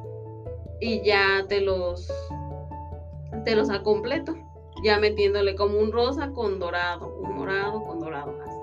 y 0.81 1.03
ya 1.03 1.45
te 1.49 1.61
los 1.61 2.11
te 3.45 3.55
los 3.55 3.71
completo, 3.81 4.35
ya 4.85 4.99
metiéndole 4.99 5.55
como 5.55 5.79
un 5.79 5.93
rosa 5.93 6.31
con 6.33 6.59
dorado, 6.59 7.17
un 7.23 7.37
morado 7.37 7.85
con 7.85 8.01
dorado 8.01 8.35
así, 8.43 8.59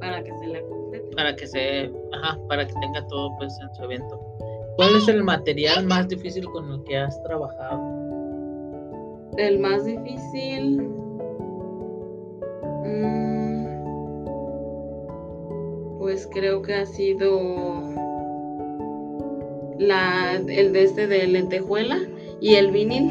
para 0.00 0.22
que 0.22 0.32
se 0.38 0.46
le 0.46 0.62
complete. 0.62 0.85
Para 1.16 1.34
que 1.34 1.46
se, 1.46 1.90
ajá, 2.12 2.38
para 2.48 2.66
que 2.66 2.74
tenga 2.74 3.04
todo 3.08 3.30
pues 3.38 3.58
en 3.60 3.74
su 3.74 3.82
evento. 3.84 4.20
¿Cuál 4.76 4.94
es 4.96 5.08
el 5.08 5.24
material 5.24 5.86
más 5.86 6.06
difícil 6.08 6.44
con 6.46 6.70
el 6.70 6.84
que 6.84 6.98
has 6.98 7.20
trabajado? 7.22 7.80
El 9.38 9.58
más 9.58 9.84
difícil. 9.84 10.82
mm, 12.84 13.66
pues 15.98 16.28
creo 16.32 16.62
que 16.62 16.74
ha 16.74 16.86
sido 16.86 17.82
la, 19.78 20.34
el 20.34 20.72
de 20.72 20.82
este 20.82 21.06
de 21.06 21.26
lentejuela 21.26 21.98
y 22.40 22.54
el 22.54 22.70
vinil. 22.70 23.10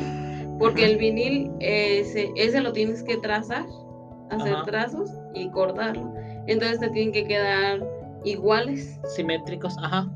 Porque 0.60 0.86
el 0.86 0.98
vinil, 0.98 1.52
ese, 1.60 2.32
ese 2.36 2.62
lo 2.62 2.72
tienes 2.72 3.04
que 3.04 3.18
trazar, 3.18 3.66
hacer 4.30 4.54
Ajá. 4.54 4.64
trazos 4.64 5.12
y 5.34 5.50
cortarlo. 5.50 6.14
Entonces 6.48 6.80
te 6.80 6.90
tienen 6.90 7.12
que 7.12 7.26
quedar 7.26 7.86
iguales. 8.26 9.00
Simétricos, 9.16 9.78
ajá. 9.80 10.10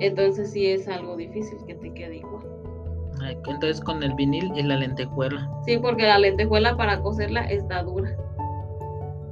Entonces 0.00 0.50
sí 0.52 0.66
es 0.66 0.88
algo 0.88 1.16
difícil 1.16 1.58
que 1.66 1.74
te 1.74 1.92
quede 1.94 2.16
igual. 2.16 2.44
Entonces 3.46 3.80
con 3.80 4.02
el 4.02 4.12
vinil 4.14 4.52
y 4.56 4.62
la 4.62 4.76
lentejuela. 4.76 5.48
Sí, 5.64 5.78
porque 5.78 6.02
la 6.02 6.18
lentejuela 6.18 6.76
para 6.76 7.00
coserla 7.00 7.42
está 7.44 7.82
dura. 7.82 8.14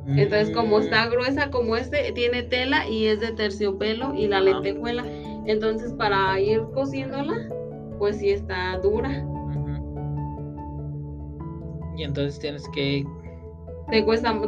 Entonces, 0.06 0.50
como 0.50 0.78
Mm, 0.78 0.82
está 0.82 1.06
gruesa 1.08 1.50
como 1.50 1.76
este, 1.76 2.10
tiene 2.12 2.42
tela 2.42 2.88
y 2.88 3.06
es 3.06 3.20
de 3.20 3.32
terciopelo 3.32 4.14
y 4.14 4.26
la 4.28 4.38
Ajá. 4.38 4.46
lentejuela. 4.46 5.04
Entonces, 5.46 5.92
para 5.94 6.38
ir 6.40 6.62
cosiéndola, 6.74 7.34
pues 7.98 8.18
sí 8.18 8.30
está 8.30 8.78
dura. 8.78 9.24
Y 11.96 12.04
entonces 12.04 12.38
tienes 12.40 12.68
que 12.70 13.04
Te 13.90 14.04
cuesta, 14.04 14.38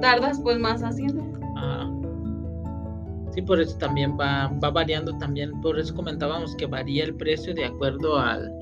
tardas 0.00 0.40
pues 0.40 0.58
más 0.58 0.82
haciendo. 0.82 1.22
ah, 1.56 1.90
Sí, 3.40 3.46
por 3.46 3.58
eso 3.58 3.78
también 3.78 4.18
va, 4.20 4.52
va 4.62 4.70
variando 4.70 5.16
también, 5.16 5.58
por 5.62 5.78
eso 5.78 5.94
comentábamos 5.94 6.54
que 6.56 6.66
varía 6.66 7.04
el 7.04 7.14
precio 7.16 7.54
de 7.54 7.64
acuerdo 7.64 8.18
al, 8.18 8.52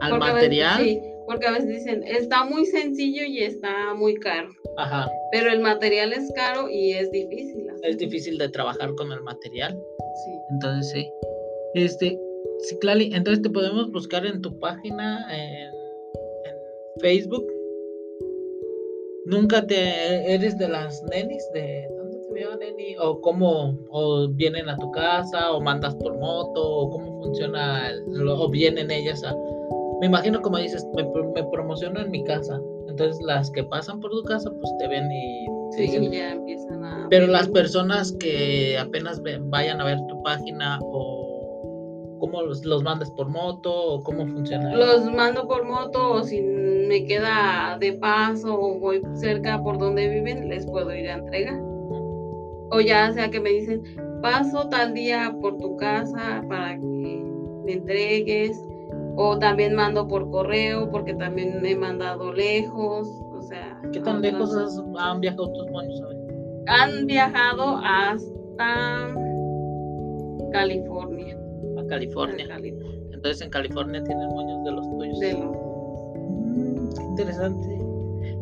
al 0.00 0.10
Porque 0.10 0.24
a 0.30 0.34
veces- 0.34 0.34
material. 0.34 0.84
sí, 0.84 1.00
porque 1.26 1.46
a 1.46 1.50
veces 1.52 1.68
dicen, 1.68 2.02
está 2.04 2.44
muy 2.44 2.64
sencillo 2.66 3.24
y 3.24 3.40
está 3.42 3.92
muy 3.94 4.14
caro. 4.14 4.50
Ajá. 4.76 5.10
Pero 5.32 5.50
el 5.50 5.60
material 5.60 6.12
es 6.12 6.30
caro 6.36 6.68
y 6.70 6.92
es 6.92 7.10
difícil. 7.10 7.66
Es 7.82 7.98
difícil 7.98 8.38
de 8.38 8.48
trabajar 8.50 8.94
con 8.94 9.10
el 9.10 9.20
material. 9.22 9.72
Sí. 9.72 10.30
Entonces 10.52 10.92
sí. 10.92 11.10
Este, 11.74 12.18
sí, 12.60 12.78
Clali, 12.80 13.10
entonces 13.14 13.42
te 13.42 13.50
podemos 13.50 13.90
buscar 13.90 14.24
en 14.26 14.40
tu 14.42 14.56
página 14.60 15.26
en, 15.34 15.66
en 16.50 16.56
Facebook. 17.00 17.46
Nunca 19.26 19.66
te 19.66 20.32
eres 20.34 20.56
de 20.58 20.68
las 20.68 21.02
nenis 21.04 21.44
de 21.52 21.88
o 23.00 23.20
cómo 23.20 23.76
o 23.90 24.28
vienen 24.28 24.68
a 24.68 24.76
tu 24.76 24.90
casa 24.92 25.52
o 25.52 25.60
mandas 25.60 25.94
por 25.96 26.18
moto 26.18 26.62
o 26.62 26.90
cómo 26.90 27.22
funciona 27.22 27.88
el- 27.90 28.28
o 28.28 28.48
vienen 28.48 28.90
ellas 28.90 29.22
a 29.24 29.34
me 30.00 30.06
imagino 30.06 30.40
como 30.40 30.56
dices 30.58 30.84
me, 30.94 31.04
me 31.04 31.44
promociono 31.50 32.00
en 32.00 32.10
mi 32.10 32.24
casa 32.24 32.60
entonces 32.88 33.20
las 33.24 33.50
que 33.50 33.62
pasan 33.64 34.00
por 34.00 34.10
tu 34.10 34.22
casa 34.24 34.50
pues 34.50 34.72
te 34.78 34.88
ven 34.88 35.10
y 35.12 35.46
Sí, 35.72 35.82
dicen, 35.82 36.10
ya 36.10 36.32
empiezan 36.32 36.84
a. 36.84 37.06
pero 37.10 37.26
las 37.28 37.48
personas 37.48 38.12
que 38.18 38.76
apenas 38.78 39.22
ve- 39.22 39.38
vayan 39.40 39.80
a 39.80 39.84
ver 39.84 39.98
tu 40.08 40.20
página 40.24 40.80
o 40.82 42.16
cómo 42.18 42.42
los, 42.42 42.64
los 42.64 42.82
mandas 42.82 43.10
por 43.12 43.28
moto 43.28 43.72
o 43.72 44.02
cómo 44.02 44.26
funciona. 44.26 44.74
Los 44.74 45.04
mando 45.10 45.46
por 45.46 45.64
moto 45.64 46.14
o 46.14 46.22
si 46.24 46.42
me 46.42 47.04
queda 47.06 47.78
de 47.80 47.92
paso 47.94 48.52
o 48.60 48.78
voy 48.78 49.00
cerca 49.14 49.62
por 49.62 49.78
donde 49.78 50.08
viven, 50.08 50.48
les 50.48 50.66
puedo 50.66 50.92
ir 50.94 51.08
a 51.08 51.14
entregar. 51.14 51.58
O 52.70 52.80
ya 52.80 53.12
sea 53.12 53.30
que 53.30 53.40
me 53.40 53.50
dicen, 53.50 53.82
paso 54.22 54.68
tal 54.68 54.94
día 54.94 55.34
por 55.40 55.56
tu 55.58 55.76
casa 55.76 56.42
para 56.48 56.74
que 56.78 57.24
me 57.64 57.72
entregues. 57.72 58.62
O 59.16 59.38
también 59.38 59.74
mando 59.74 60.06
por 60.08 60.30
correo 60.30 60.88
porque 60.90 61.14
también 61.14 61.64
he 61.64 61.76
mandado 61.76 62.32
lejos. 62.32 63.08
o 63.32 63.42
sea. 63.42 63.80
¿Qué 63.92 64.00
tan 64.00 64.18
otras- 64.18 64.32
lejos 64.32 64.54
has- 64.56 64.82
han 64.98 65.20
viajado 65.20 65.50
tus 65.52 65.66
ver. 65.72 66.16
Han 66.68 67.06
viajado 67.06 67.78
hasta 67.82 69.08
California. 70.52 71.36
A 71.78 71.86
California. 71.86 72.46
California. 72.48 73.00
Entonces 73.12 73.42
en 73.42 73.50
California 73.50 74.02
tienen 74.04 74.28
moños 74.28 74.64
de 74.64 74.72
los 74.72 74.90
tuyos. 74.90 75.18
De 75.20 75.32
los- 75.32 75.56
Mm, 76.44 76.88
qué 76.96 77.02
interesante. 77.02 77.78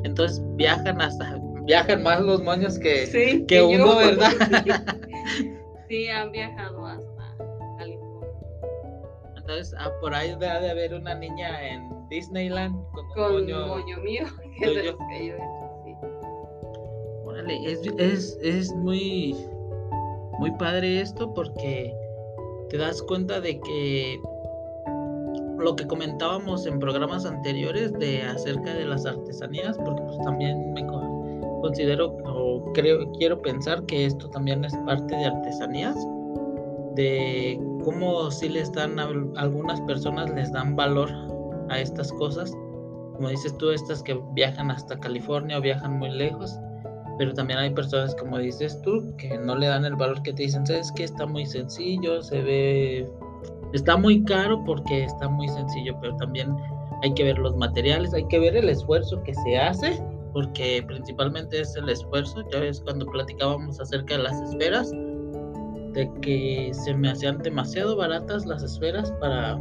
Entonces 0.04 0.42
viajan 0.56 1.00
hasta, 1.00 1.40
viajan 1.68 2.02
más 2.02 2.20
los 2.22 2.42
moños 2.42 2.78
que, 2.78 3.06
Sí, 3.06 3.44
que 3.46 3.56
yo. 3.56 3.68
uno, 3.68 3.96
¿verdad? 3.96 4.32
Sí, 5.88 6.06
han 6.08 6.32
viajado 6.32 6.84
hasta 6.84 7.36
California. 7.78 8.28
Entonces 9.36 9.74
ah, 9.78 9.90
por 10.02 10.14
ahí 10.14 10.30
debe 10.38 10.60
de 10.60 10.70
haber 10.70 10.92
una 10.94 11.14
niña 11.14 11.66
en 11.66 12.08
Disneyland 12.10 12.74
con 13.14 13.34
un 13.36 13.40
moño. 13.42 13.66
moño 13.68 13.96
mío, 13.98 14.24
que 14.58 14.64
es 14.66 14.84
los 14.84 14.96
que 15.08 15.26
yo 15.26 15.34
he 15.34 15.36
hecho, 15.36 15.82
sí. 15.84 15.94
Órale, 17.24 17.72
es, 17.72 17.80
es, 17.98 18.38
es 18.42 18.74
muy, 18.74 19.34
muy 20.38 20.50
padre 20.58 21.00
esto 21.00 21.32
porque 21.32 21.94
te 22.68 22.76
das 22.76 23.00
cuenta 23.02 23.40
de 23.40 23.58
que 23.60 24.20
lo 25.58 25.74
que 25.74 25.86
comentábamos 25.86 26.66
en 26.66 26.78
programas 26.78 27.24
anteriores 27.24 27.92
de 27.94 28.22
acerca 28.22 28.74
de 28.74 28.84
las 28.84 29.06
artesanías, 29.06 29.78
porque 29.78 30.02
pues 30.02 30.18
también 30.22 30.72
me 30.74 30.86
considero 31.60 32.16
o 32.24 32.72
creo 32.72 33.10
quiero 33.12 33.40
pensar 33.40 33.84
que 33.86 34.06
esto 34.06 34.28
también 34.30 34.64
es 34.64 34.74
parte 34.86 35.14
de 35.16 35.24
artesanías, 35.24 35.96
de 36.94 37.60
cómo 37.84 38.30
si 38.30 38.48
les 38.48 38.72
dan 38.72 38.98
a 38.98 39.08
algunas 39.36 39.80
personas 39.82 40.30
les 40.30 40.52
dan 40.52 40.76
valor 40.76 41.10
a 41.68 41.78
estas 41.78 42.12
cosas, 42.12 42.52
como 43.14 43.28
dices 43.28 43.56
tú, 43.58 43.70
estas 43.70 44.02
que 44.02 44.20
viajan 44.34 44.70
hasta 44.70 44.98
California 44.98 45.58
o 45.58 45.60
viajan 45.60 45.98
muy 45.98 46.10
lejos, 46.10 46.58
pero 47.18 47.34
también 47.34 47.58
hay 47.58 47.70
personas, 47.70 48.14
como 48.14 48.38
dices 48.38 48.80
tú, 48.82 49.12
que 49.16 49.36
no 49.38 49.56
le 49.56 49.66
dan 49.66 49.84
el 49.84 49.96
valor 49.96 50.22
que 50.22 50.32
te 50.32 50.44
dicen, 50.44 50.64
sabes 50.64 50.92
que 50.92 51.04
está 51.04 51.26
muy 51.26 51.44
sencillo, 51.44 52.22
se 52.22 52.40
ve, 52.40 53.10
está 53.72 53.96
muy 53.96 54.24
caro 54.24 54.62
porque 54.64 55.04
está 55.04 55.28
muy 55.28 55.48
sencillo, 55.48 55.96
pero 56.00 56.16
también 56.16 56.54
hay 57.02 57.12
que 57.14 57.24
ver 57.24 57.38
los 57.38 57.56
materiales, 57.56 58.14
hay 58.14 58.24
que 58.28 58.38
ver 58.38 58.56
el 58.56 58.68
esfuerzo 58.68 59.20
que 59.24 59.34
se 59.34 59.58
hace, 59.58 60.00
porque 60.32 60.82
principalmente 60.86 61.60
es 61.60 61.74
el 61.76 61.88
esfuerzo, 61.88 62.42
ya 62.52 62.60
ves 62.60 62.80
cuando 62.80 63.06
platicábamos 63.06 63.80
acerca 63.80 64.16
de 64.16 64.22
las 64.24 64.40
esferas, 64.42 64.90
de 65.92 66.10
que 66.22 66.70
se 66.72 66.94
me 66.94 67.10
hacían 67.10 67.38
demasiado 67.38 67.96
baratas 67.96 68.44
las 68.46 68.62
esferas 68.62 69.10
para, 69.20 69.58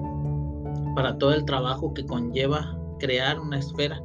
para 0.96 1.18
todo 1.18 1.34
el 1.34 1.46
trabajo 1.46 1.94
que 1.94 2.06
conlleva 2.06 2.78
crear 3.00 3.40
una 3.40 3.60
esfera. 3.60 4.02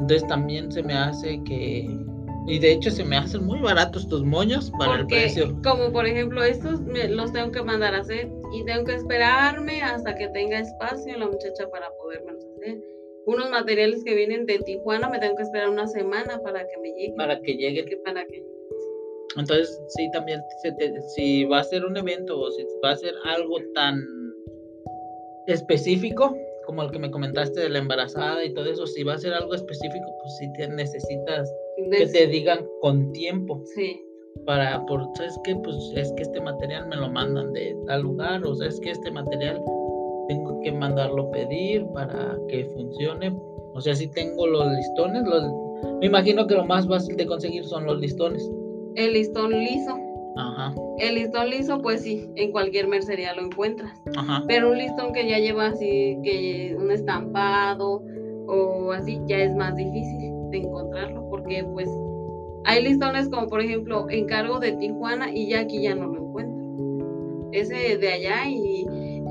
Entonces 0.00 0.26
también 0.26 0.72
se 0.72 0.82
me 0.82 0.94
hace 0.94 1.42
que, 1.44 1.88
y 2.48 2.58
de 2.58 2.72
hecho 2.72 2.90
se 2.90 3.04
me 3.04 3.16
hacen 3.16 3.44
muy 3.44 3.60
baratos 3.60 4.08
tus 4.08 4.24
moños 4.24 4.70
para 4.78 4.94
el 4.94 5.00
Porque, 5.00 5.14
precio. 5.16 5.56
como 5.62 5.92
por 5.92 6.06
ejemplo, 6.06 6.42
estos 6.42 6.80
me- 6.80 7.08
los 7.08 7.32
tengo 7.32 7.52
que 7.52 7.62
mandar 7.62 7.94
a 7.94 7.98
hacer 8.00 8.32
y 8.52 8.64
tengo 8.64 8.84
que 8.84 8.94
esperarme 8.94 9.82
hasta 9.82 10.14
que 10.16 10.28
tenga 10.28 10.58
espacio 10.58 11.16
la 11.18 11.26
muchacha 11.26 11.68
para 11.70 11.88
podérmelos 12.02 12.42
hacer. 12.56 12.80
Unos 13.26 13.50
materiales 13.50 14.02
que 14.04 14.14
vienen 14.14 14.46
de 14.46 14.58
Tijuana 14.58 15.08
me 15.08 15.18
tengo 15.18 15.36
que 15.36 15.42
esperar 15.44 15.68
una 15.70 15.86
semana 15.86 16.40
para 16.42 16.66
que 16.66 16.76
me 16.80 16.88
lleguen. 16.90 17.16
Para 17.16 17.40
que 17.40 17.54
llegue. 17.56 17.84
que 17.84 17.96
para 17.98 18.24
que 18.26 18.42
Entonces 19.36 19.80
sí, 19.88 20.10
también 20.12 20.42
se 20.62 20.72
te- 20.72 21.00
si 21.14 21.44
va 21.44 21.60
a 21.60 21.64
ser 21.64 21.84
un 21.84 21.96
evento 21.96 22.38
o 22.38 22.50
si 22.50 22.64
va 22.84 22.90
a 22.90 22.96
ser 22.96 23.14
algo 23.24 23.56
tan 23.74 23.96
específico 25.46 26.36
como 26.66 26.82
el 26.84 26.90
que 26.92 26.98
me 26.98 27.10
comentaste 27.10 27.60
de 27.60 27.68
la 27.68 27.78
embarazada 27.78 28.44
y 28.44 28.54
todo 28.54 28.66
eso, 28.70 28.86
si 28.86 29.02
va 29.02 29.14
a 29.14 29.18
ser 29.18 29.34
algo 29.34 29.54
específico, 29.54 30.06
pues 30.22 30.36
sí 30.38 30.52
te 30.52 30.68
necesitas 30.68 31.52
que 31.76 31.88
des- 31.98 32.12
te 32.12 32.26
digan 32.28 32.64
con 32.80 33.12
tiempo. 33.12 33.60
sí, 33.74 34.00
para, 34.46 34.84
por, 34.86 35.02
¿sabes 35.16 35.38
qué? 35.44 35.54
Pues 35.62 35.76
es 35.96 36.12
que 36.16 36.22
este 36.22 36.40
material 36.40 36.86
me 36.88 36.96
lo 36.96 37.08
mandan 37.10 37.52
de 37.52 37.76
tal 37.86 38.02
lugar, 38.02 38.44
o 38.44 38.54
sea, 38.54 38.68
es 38.68 38.78
que 38.80 38.90
este 38.90 39.10
material 39.10 39.60
tengo 40.28 40.60
que 40.60 40.72
mandarlo 40.72 41.30
pedir 41.30 41.86
para 41.94 42.36
que 42.48 42.64
funcione. 42.66 43.34
O 43.74 43.80
sea, 43.80 43.94
si 43.94 44.06
tengo 44.08 44.46
los 44.46 44.70
listones, 44.72 45.22
los, 45.24 45.42
me 46.00 46.06
imagino 46.06 46.46
que 46.46 46.54
lo 46.54 46.64
más 46.64 46.86
fácil 46.86 47.16
de 47.16 47.26
conseguir 47.26 47.64
son 47.64 47.84
los 47.86 47.98
listones. 48.00 48.50
el 48.96 49.12
listón 49.14 49.50
liso. 49.50 49.96
Ajá, 50.34 50.74
El 50.98 51.16
listón 51.16 51.50
liso, 51.50 51.78
pues 51.82 52.00
sí, 52.02 52.26
en 52.36 52.52
cualquier 52.52 52.88
mercería 52.88 53.34
lo 53.34 53.42
encuentras. 53.42 53.92
ajá. 54.16 54.42
Pero 54.48 54.70
un 54.70 54.78
listón 54.78 55.12
que 55.12 55.28
ya 55.28 55.38
lleva 55.38 55.66
así, 55.66 56.18
que 56.22 56.74
un 56.78 56.90
estampado 56.90 58.02
o 58.46 58.92
así, 58.92 59.20
ya 59.26 59.38
es 59.38 59.54
más 59.54 59.76
difícil 59.76 60.32
de 60.50 60.58
encontrarlo, 60.58 61.28
porque 61.28 61.62
pues 61.72 61.88
hay 62.64 62.82
listones 62.82 63.28
como 63.28 63.46
por 63.48 63.60
ejemplo 63.60 64.06
encargo 64.08 64.58
de 64.58 64.72
Tijuana 64.72 65.30
y 65.34 65.48
ya 65.50 65.60
aquí 65.60 65.82
ya 65.82 65.94
no 65.94 66.06
lo 66.06 66.18
encuentro. 66.22 67.48
Ese 67.52 67.98
de 67.98 68.08
allá 68.08 68.48
y 68.48 68.71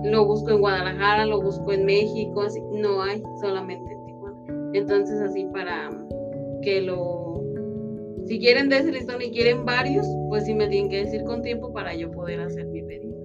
lo 0.03 0.25
busco 0.25 0.51
en 0.51 0.59
Guadalajara, 0.59 1.25
lo 1.25 1.41
busco 1.41 1.71
en 1.71 1.85
México, 1.85 2.41
así, 2.41 2.61
no 2.71 3.01
hay, 3.03 3.21
solamente 3.41 3.91
en 3.91 4.05
Tijuana. 4.05 4.71
Entonces 4.73 5.21
así 5.21 5.45
para 5.53 5.89
que 6.61 6.81
lo... 6.81 7.43
Si 8.25 8.39
quieren 8.39 8.69
de 8.69 8.77
ese 8.77 8.91
listón 8.91 9.21
y 9.21 9.31
quieren 9.31 9.65
varios, 9.65 10.07
pues 10.29 10.45
sí 10.45 10.53
me 10.53 10.67
tienen 10.67 10.89
que 10.89 11.03
decir 11.05 11.23
con 11.23 11.41
tiempo 11.41 11.73
para 11.73 11.93
yo 11.95 12.09
poder 12.11 12.39
hacer 12.39 12.65
mi 12.67 12.81
pedido. 12.83 13.15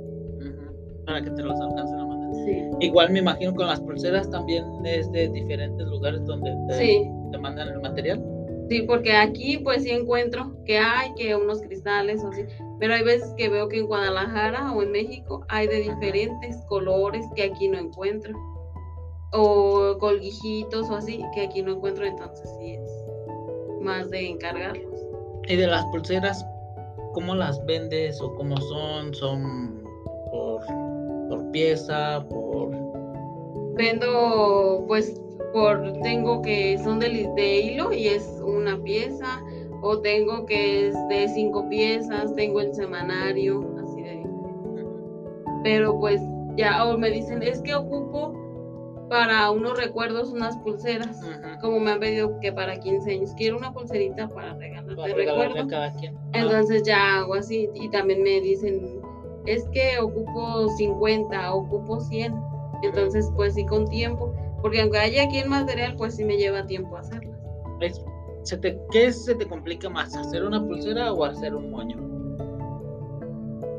Para 1.05 1.23
que 1.23 1.31
te 1.31 1.43
los 1.43 1.61
alcancen 1.61 2.01
a 2.01 2.07
mandar. 2.07 2.35
Sí. 2.45 2.87
Igual 2.87 3.13
me 3.13 3.21
imagino 3.21 3.55
con 3.55 3.67
las 3.67 3.81
pulseras 3.81 4.29
también 4.31 4.65
es 4.85 5.11
de 5.13 5.29
diferentes 5.29 5.87
lugares 5.87 6.25
donde 6.25 6.51
te, 6.69 6.75
Sí, 6.75 7.11
te 7.31 7.39
mandan 7.39 7.69
el 7.69 7.81
material. 7.81 8.36
Sí, 8.69 8.83
porque 8.83 9.13
aquí 9.13 9.59
pues 9.59 9.85
sí 9.85 9.91
encuentro 9.91 10.57
que 10.65 10.79
hay 10.79 11.15
que 11.15 11.37
unos 11.37 11.61
cristales 11.63 12.25
o 12.25 12.29
así, 12.29 12.43
pero 12.81 12.95
hay 12.95 13.05
veces 13.05 13.33
que 13.37 13.49
veo 13.49 13.69
que 13.69 13.79
en 13.79 13.87
Guadalajara 13.87 14.73
o 14.73 14.83
en 14.83 14.91
México 14.91 15.45
hay 15.49 15.69
de 15.69 15.83
diferentes 15.83 16.57
colores 16.69 17.25
que 17.37 17.45
aquí 17.45 17.69
no 17.69 17.79
encuentro. 17.79 18.37
O 19.33 19.97
colguijitos 19.99 20.89
o 20.91 20.97
así 20.97 21.23
que 21.35 21.43
aquí 21.43 21.63
no 21.63 21.73
encuentro, 21.73 22.05
entonces 22.07 22.49
sí 22.59 22.75
es 22.75 22.91
más 23.81 24.11
de 24.11 24.29
encargarlos. 24.31 25.01
Y 25.49 25.57
de 25.57 25.67
las 25.67 25.85
pulseras, 25.87 26.45
¿cómo 27.13 27.35
las 27.35 27.65
vendes 27.67 28.21
o 28.21 28.35
cómo 28.35 28.57
son? 28.57 29.15
¿Son 29.15 29.85
por, 30.31 30.61
por 31.29 31.51
pieza? 31.53 32.25
¿Por...? 32.29 32.71
Vendo 33.75 34.85
pues 34.89 35.21
por, 35.57 35.95
tengo 36.03 36.43
que 36.43 36.77
son 36.77 36.99
de, 36.99 37.31
de 37.35 37.61
hilo 37.61 37.91
y 37.91 38.09
es 38.09 38.43
una 38.45 38.77
pieza, 38.83 39.43
o 39.81 39.99
tengo 40.01 40.45
que 40.45 40.89
es 40.89 41.09
de 41.09 41.29
cinco 41.29 41.67
piezas, 41.71 42.35
tengo 42.35 42.61
el 42.61 42.75
semanario, 42.75 43.67
así 43.83 44.03
de 44.03 44.23
pero 45.63 45.99
pues 45.99 46.21
ya 46.57 46.85
o 46.85 46.99
me 46.99 47.11
dicen 47.11 47.43
es 47.43 47.63
que 47.63 47.75
ocupo 47.75 48.35
para 49.09 49.51
unos 49.51 49.79
recuerdos 49.79 50.31
unas 50.31 50.59
pulseras 50.59 51.23
como 51.63 51.81
me 51.81 51.93
han 51.93 52.01
pedido 52.01 52.39
que 52.41 52.53
para 52.53 52.79
15 52.79 53.13
años 53.13 53.33
quiero 53.35 53.57
una 53.57 53.73
pulserita 53.73 54.29
para 54.29 54.55
regalar 54.55 54.95
Para 54.95 55.09
de 55.09 55.15
regalarle 55.15 55.45
a 55.45 55.49
recuerdo 55.49 55.71
cada 55.71 55.93
quien. 55.95 56.15
Entonces 56.35 56.83
ya 56.83 57.21
hago 57.21 57.35
así 57.35 57.71
y 57.75 57.89
también 57.89 58.23
me 58.23 58.43
dicen 58.43 59.01
es 59.47 59.67
que 59.73 59.99
ocupo 60.01 60.69
50 60.77 61.55
ocupo 61.55 61.99
100 62.01 62.35
entonces 62.83 63.33
pues 63.35 63.55
sí 63.55 63.65
con 63.65 63.87
tiempo 63.87 64.36
porque 64.63 64.81
aunque 64.81 64.99
haya 64.99 65.25
aquí 65.25 65.39
el 65.39 65.49
material 65.49 65.95
pues 65.97 66.17
sí 66.17 66.25
me 66.25 66.37
lleva 66.37 66.67
tiempo 66.67 66.97
hacerlas 66.97 67.39
Es- 67.81 68.03
¿se 68.43 68.57
te, 68.59 68.79
¿Qué 68.93 69.11
se 69.13 69.35
te 69.35 69.47
complica 69.47 69.89
más? 69.91 70.15
¿Hacer 70.17 70.45
una 70.45 70.65
pulsera 70.65 71.13
o 71.13 71.25
hacer 71.25 71.55
un 71.55 71.71
moño? 71.71 71.97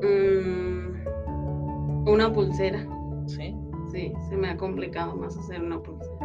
Mm, 0.03 2.07
una 2.09 2.31
pulsera 2.31 2.85
¿Sí? 3.27 3.55
sí 3.91 4.13
se 4.29 4.35
me 4.35 4.49
ha 4.49 4.57
complicado 4.57 5.15
más 5.15 5.37
hacer 5.37 5.61
una 5.61 5.81
pulsera 5.81 6.17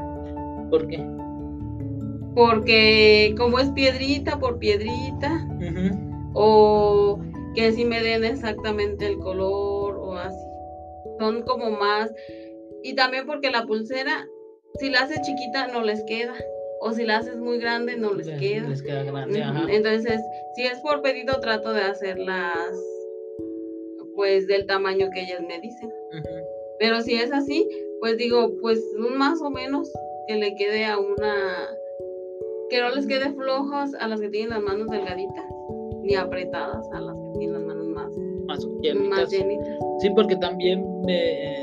¿Por 0.70 0.86
qué? 0.88 1.04
porque 2.34 3.34
como 3.36 3.58
es 3.58 3.70
piedrita 3.72 4.38
por 4.38 4.58
piedrita, 4.58 5.46
o 6.32 7.18
que 7.54 7.72
si 7.72 7.84
me 7.84 8.02
den 8.02 8.24
exactamente 8.24 9.06
el 9.06 9.18
color, 9.18 9.96
o 9.96 10.16
así. 10.16 10.38
Son 11.18 11.42
como 11.42 11.70
más. 11.72 12.10
Y 12.82 12.94
también 12.94 13.26
porque 13.26 13.50
la 13.50 13.66
pulsera, 13.66 14.26
si 14.82 14.90
la 14.90 15.00
haces 15.02 15.20
chiquita, 15.22 15.68
no 15.68 15.82
les 15.82 16.02
queda. 16.04 16.34
O 16.80 16.92
si 16.92 17.04
la 17.04 17.18
haces 17.18 17.36
muy 17.36 17.58
grande, 17.58 17.96
no 17.96 18.12
les 18.12 18.26
Les- 18.26 18.40
queda. 18.40 18.68
Les 18.68 18.82
queda 18.82 19.04
grande, 19.04 19.38
Ujú, 19.40 19.48
ajá. 19.48 19.66
Entonces, 19.70 20.20
si 20.56 20.62
es 20.66 20.80
por 20.80 21.00
pedido, 21.02 21.38
trato 21.40 21.72
de 21.72 21.82
hacerlas 21.82 22.76
pues 24.16 24.46
del 24.46 24.66
tamaño 24.66 25.08
que 25.14 25.20
ellas 25.22 25.40
me 25.46 25.58
dicen. 25.60 25.88
Ujú. 25.88 26.28
Pero 26.78 27.00
si 27.02 27.14
es 27.14 27.32
así, 27.32 27.68
pues 28.00 28.16
digo, 28.18 28.52
pues 28.60 28.80
un 28.98 29.16
más 29.16 29.40
o 29.40 29.50
menos 29.50 29.90
que 30.26 30.34
le 30.34 30.54
quede 30.56 30.84
a 30.84 30.98
una, 30.98 31.68
que 32.68 32.80
no 32.80 32.90
les 32.90 33.06
quede 33.06 33.30
flojos 33.32 33.94
a 33.94 34.08
las 34.08 34.20
que 34.20 34.28
tienen 34.28 34.50
las 34.50 34.60
manos 34.62 34.88
delgaditas, 34.88 35.44
ni 36.02 36.14
apretadas 36.16 36.84
a 36.92 37.00
las 37.00 37.14
que 37.16 37.38
tienen 37.38 37.54
las 37.54 37.62
manos 37.62 37.86
más, 37.86 38.12
Más 38.46 38.64
más 38.66 38.80
llenitas. 38.82 39.30
llenitas. 39.30 39.76
Sí, 40.00 40.10
porque 40.10 40.36
también 40.36 40.84
me, 41.06 41.61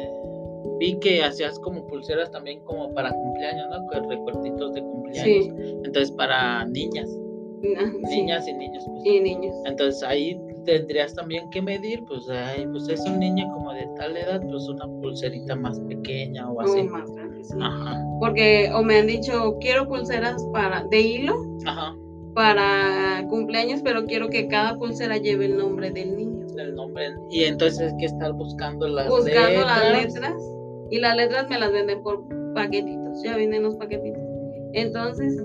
vi 0.79 0.97
que 0.99 1.23
hacías 1.23 1.59
como 1.59 1.85
pulseras 1.87 2.31
también 2.31 2.59
como 2.65 2.93
para 2.93 3.11
cumpleaños, 3.11 3.67
¿no? 3.69 3.85
Con 3.87 4.09
recuerditos 4.09 4.73
de 4.73 4.81
cumpleaños. 4.81 5.47
Entonces 5.85 6.11
para 6.11 6.65
niñas. 6.65 7.09
Sí, 7.61 7.75
Niñas 8.21 8.47
y 8.47 8.53
niños. 8.53 8.83
pues. 8.87 9.05
y 9.05 9.19
niños. 9.19 9.53
Entonces 9.65 10.01
ahí 10.03 10.39
tendrías 10.65 11.13
también 11.13 11.49
que 11.49 11.61
medir, 11.61 12.03
pues, 12.05 12.29
ay, 12.29 12.65
pues 12.71 12.87
es 12.87 13.01
un 13.05 13.19
niño 13.19 13.45
como 13.53 13.73
de 13.73 13.85
tal 13.97 14.15
edad, 14.15 14.41
pues 14.49 14.67
una 14.69 14.85
pulserita 15.01 15.55
más 15.55 15.77
pequeña 15.81 16.49
o 16.49 16.61
así. 16.61 16.79
O 16.79 16.83
más 16.85 17.11
grandes, 17.11 17.49
sí. 17.49 17.57
Ajá, 17.61 18.01
Porque 18.21 18.69
o 18.73 18.81
me 18.83 18.99
han 18.99 19.07
dicho, 19.07 19.57
quiero 19.59 19.87
pulseras 19.89 20.41
para 20.53 20.83
de 20.85 21.01
hilo 21.01 21.35
ajá. 21.65 21.93
para 22.33 23.25
cumpleaños, 23.29 23.81
pero 23.83 24.05
quiero 24.05 24.29
que 24.29 24.47
cada 24.47 24.77
pulsera 24.77 25.17
lleve 25.17 25.45
el 25.47 25.57
nombre 25.57 25.91
del 25.91 26.15
niño. 26.15 26.45
El 26.57 26.75
nombre. 26.75 27.07
Y 27.29 27.43
entonces 27.45 27.91
hay 27.91 27.97
que 27.97 28.05
estar 28.05 28.31
buscando 28.33 28.87
las 28.87 29.09
Buscando 29.09 29.49
letras. 29.49 29.65
las 29.65 30.03
letras 30.05 30.33
y 30.91 30.99
las 30.99 31.15
letras 31.15 31.49
me 31.49 31.59
las 31.59 31.71
venden 31.71 32.01
por 32.03 32.23
paquetitos, 32.53 33.21
ya 33.23 33.35
vienen 33.37 33.63
los 33.63 33.75
paquetitos. 33.75 34.21
Entonces, 34.73 35.41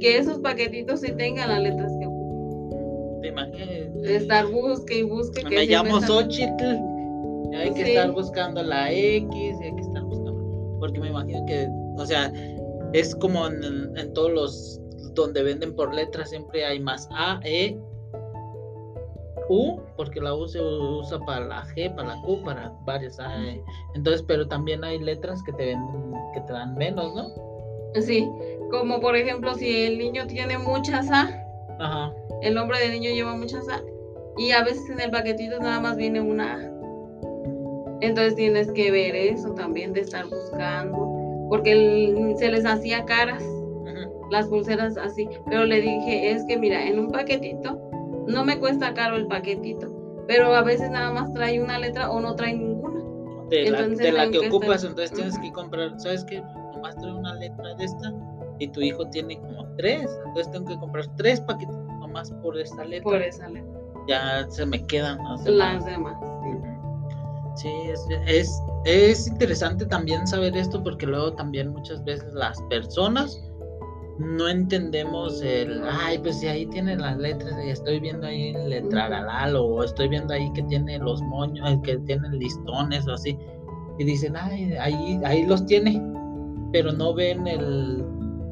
que 0.00 0.18
esos 0.18 0.38
paquetitos 0.40 1.00
sí 1.00 1.12
tengan 1.12 1.48
las 1.48 1.60
letras 1.62 1.92
que 1.98 2.06
ocupo. 2.06 3.18
Te 3.22 3.28
imaginas. 3.28 3.94
De 4.02 4.16
estar 4.16 4.46
busque 4.46 4.98
y 4.98 5.02
busque. 5.02 5.42
que 5.44 5.54
Me 5.56 5.66
llamo 5.66 6.00
Xochitl. 6.00 6.76
y 7.52 7.56
hay 7.56 7.70
que 7.72 7.84
Sí. 7.84 7.90
estar 7.92 8.12
buscando 8.12 8.62
la 8.62 8.92
X, 8.92 9.28
y 9.32 9.64
hay 9.64 9.74
que 9.74 9.80
estar 9.80 10.02
buscando. 10.04 10.76
Porque 10.80 11.00
me 11.00 11.08
imagino 11.08 11.44
que, 11.46 11.68
o 11.96 12.04
sea, 12.04 12.32
es 12.92 13.14
como 13.16 13.46
en, 13.46 13.96
en 13.96 14.12
todos 14.12 14.32
los 14.32 14.80
donde 15.14 15.42
venden 15.42 15.74
por 15.74 15.94
letras, 15.94 16.30
siempre 16.30 16.64
hay 16.64 16.80
más 16.80 17.08
A, 17.12 17.40
E, 17.44 17.78
U, 19.48 19.78
porque 19.96 20.20
la 20.20 20.34
U 20.34 20.46
se 20.48 20.60
usa 20.60 21.18
para 21.20 21.44
la 21.44 21.62
G, 21.64 21.94
para 21.94 22.08
la 22.14 22.22
Q, 22.22 22.42
para 22.44 22.72
varias 22.84 23.18
A, 23.20 23.36
E. 23.42 23.62
Entonces, 23.94 24.22
pero 24.26 24.46
también 24.48 24.82
hay 24.84 24.98
letras 24.98 25.42
que 25.42 25.52
te 25.52 25.66
venden, 25.66 26.14
que 26.32 26.40
te 26.40 26.52
dan 26.52 26.74
menos, 26.76 27.14
¿no? 27.14 27.28
Sí, 28.00 28.28
como 28.70 29.00
por 29.00 29.16
ejemplo, 29.16 29.54
si 29.54 29.84
el 29.86 29.98
niño 29.98 30.26
tiene 30.26 30.58
muchas 30.58 31.10
A, 31.10 31.28
Ajá. 31.78 32.12
el 32.42 32.54
nombre 32.54 32.78
del 32.80 32.92
niño 32.92 33.10
lleva 33.10 33.36
muchas 33.36 33.68
A, 33.68 33.80
y 34.36 34.50
a 34.50 34.64
veces 34.64 34.88
en 34.90 35.00
el 35.00 35.10
paquetito 35.10 35.58
nada 35.60 35.78
más 35.80 35.96
viene 35.96 36.20
una 36.20 36.54
A. 36.54 36.70
Entonces 38.00 38.34
tienes 38.34 38.70
que 38.72 38.90
ver 38.90 39.14
eso 39.14 39.50
también, 39.54 39.92
de 39.92 40.00
estar 40.00 40.26
buscando, 40.26 41.46
porque 41.48 41.72
el- 41.72 42.34
se 42.36 42.50
les 42.50 42.66
hacía 42.66 43.04
caras 43.04 43.42
las 44.30 44.48
pulseras 44.48 44.96
así, 44.96 45.28
pero 45.46 45.64
le 45.66 45.80
dije, 45.80 46.30
es 46.32 46.44
que 46.46 46.56
mira, 46.58 46.86
en 46.86 46.98
un 46.98 47.10
paquetito 47.10 47.78
no 48.26 48.44
me 48.44 48.58
cuesta 48.58 48.94
caro 48.94 49.16
el 49.16 49.26
paquetito, 49.26 50.24
pero 50.26 50.54
a 50.54 50.62
veces 50.62 50.90
nada 50.90 51.10
más 51.12 51.32
trae 51.34 51.62
una 51.62 51.78
letra 51.78 52.10
o 52.10 52.20
no 52.20 52.34
trae 52.34 52.54
ninguna. 52.54 53.00
de 53.50 53.70
la, 53.70 53.78
Entonces 53.80 53.98
de 53.98 54.12
la 54.12 54.20
tengo 54.22 54.32
que 54.32 54.40
que 54.40 54.48
ocupas, 54.48 54.68
estar- 54.84 54.90
entonces 54.90 55.12
tienes 55.12 55.38
que 55.38 55.52
comprar, 55.52 56.00
¿sabes 56.00 56.24
qué? 56.24 56.40
Nomás 56.72 56.96
trae 56.96 57.12
una 57.12 57.34
letra 57.34 57.74
de 57.74 57.84
esta 57.84 58.12
y 58.58 58.68
tu 58.68 58.80
hijo 58.80 59.04
tiene 59.10 59.38
como 59.40 59.66
tres, 59.76 60.08
entonces 60.26 60.50
tengo 60.52 60.66
que 60.66 60.78
comprar 60.78 61.06
tres 61.16 61.40
paquetes 61.42 61.74
nomás 62.00 62.30
por 62.42 62.58
esta 62.58 62.84
letra. 62.84 63.04
Por 63.04 63.20
esa 63.22 63.48
letra. 63.48 63.70
Ya 64.08 64.46
se 64.50 64.64
me 64.66 64.84
quedan 64.86 65.18
las 65.24 65.44
demás. 65.44 65.74
Las 65.74 65.84
demás. 65.86 66.16
Sí, 67.56 67.68
es, 67.88 68.04
es, 68.26 68.62
es 68.84 69.28
interesante 69.28 69.86
también 69.86 70.26
saber 70.26 70.56
esto 70.56 70.82
porque 70.82 71.06
luego 71.06 71.32
también 71.34 71.68
muchas 71.68 72.02
veces 72.04 72.32
las 72.34 72.60
personas 72.62 73.40
no 74.18 74.48
entendemos 74.48 75.42
el, 75.42 75.82
ay, 75.88 76.18
pues 76.18 76.38
si 76.38 76.46
ahí 76.46 76.66
tiene 76.66 76.96
las 76.96 77.18
letras 77.18 77.54
y 77.64 77.70
estoy 77.70 77.98
viendo 78.00 78.26
ahí 78.26 78.50
el 78.50 78.70
letraral 78.70 79.56
o 79.56 79.82
estoy 79.82 80.08
viendo 80.08 80.34
ahí 80.34 80.52
que 80.52 80.62
tiene 80.64 80.98
los 80.98 81.20
moños, 81.22 81.78
que 81.82 81.98
tiene 81.98 82.28
listones 82.30 83.06
o 83.08 83.12
así, 83.12 83.36
y 83.98 84.04
dicen, 84.04 84.36
ay, 84.36 84.72
ahí, 84.74 85.20
ahí 85.24 85.44
los 85.46 85.66
tiene, 85.66 86.00
pero 86.72 86.92
no 86.92 87.14
ven 87.14 87.46
el 87.46 88.04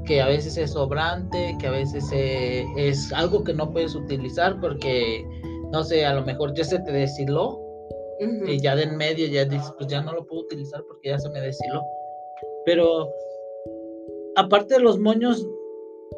que 0.04 0.20
a 0.20 0.26
veces 0.26 0.56
es 0.56 0.72
sobrante, 0.72 1.56
que 1.60 1.66
a 1.66 1.70
veces 1.70 2.10
eh, 2.12 2.66
es 2.76 3.12
algo 3.12 3.44
que 3.44 3.54
no 3.54 3.70
puedes 3.70 3.94
utilizar 3.94 4.60
porque, 4.60 5.24
no 5.70 5.84
sé, 5.84 6.04
a 6.04 6.14
lo 6.14 6.24
mejor 6.24 6.54
ya 6.54 6.64
se 6.64 6.80
te 6.80 6.90
deshiló 6.90 7.60
y 8.46 8.60
ya 8.60 8.76
de 8.76 8.84
en 8.84 8.96
medio 8.96 9.26
ya 9.26 9.44
dices, 9.44 9.72
pues 9.78 9.88
ya 9.88 10.00
no 10.00 10.12
lo 10.12 10.24
puedo 10.26 10.42
utilizar 10.42 10.82
porque 10.86 11.08
ya 11.08 11.18
se 11.18 11.28
me 11.30 11.40
deshiló. 11.40 11.82
Pero 12.64 13.08
aparte 14.36 14.74
de 14.74 14.80
los 14.80 14.98
moños, 14.98 15.46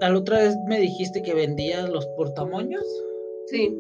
la 0.01 0.17
otra 0.17 0.39
vez 0.39 0.57
me 0.67 0.81
dijiste 0.81 1.23
que 1.23 1.35
vendías 1.35 1.89
los 1.89 2.07
portamoños. 2.17 2.85
Sí, 3.47 3.77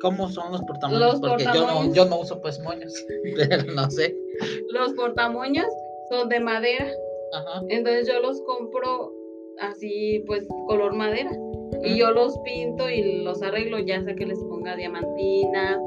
¿Cómo 0.00 0.28
son 0.28 0.50
los 0.52 0.62
portamoños? 0.62 1.00
Los 1.00 1.20
porque 1.20 1.44
yo 1.44 1.66
no, 1.66 1.92
yo 1.92 2.06
no 2.06 2.20
uso 2.20 2.40
pues 2.40 2.58
moños, 2.60 2.92
pero 3.36 3.64
no 3.74 3.90
sé. 3.90 4.16
los 4.70 4.94
portamoños 4.94 5.66
son 6.08 6.28
de 6.28 6.40
madera, 6.40 6.90
Ajá. 7.34 7.62
entonces 7.68 8.08
yo 8.08 8.18
los 8.20 8.40
compro 8.42 9.12
así, 9.58 10.24
pues 10.26 10.48
color 10.66 10.94
madera, 10.94 11.30
y 11.84 11.98
yo 11.98 12.12
los 12.12 12.38
pinto 12.38 12.88
y 12.88 13.22
los 13.22 13.42
arreglo, 13.42 13.78
ya 13.78 14.02
sea 14.02 14.14
que 14.14 14.26
les 14.26 14.42
ponga 14.44 14.74
diamantina, 14.74 15.78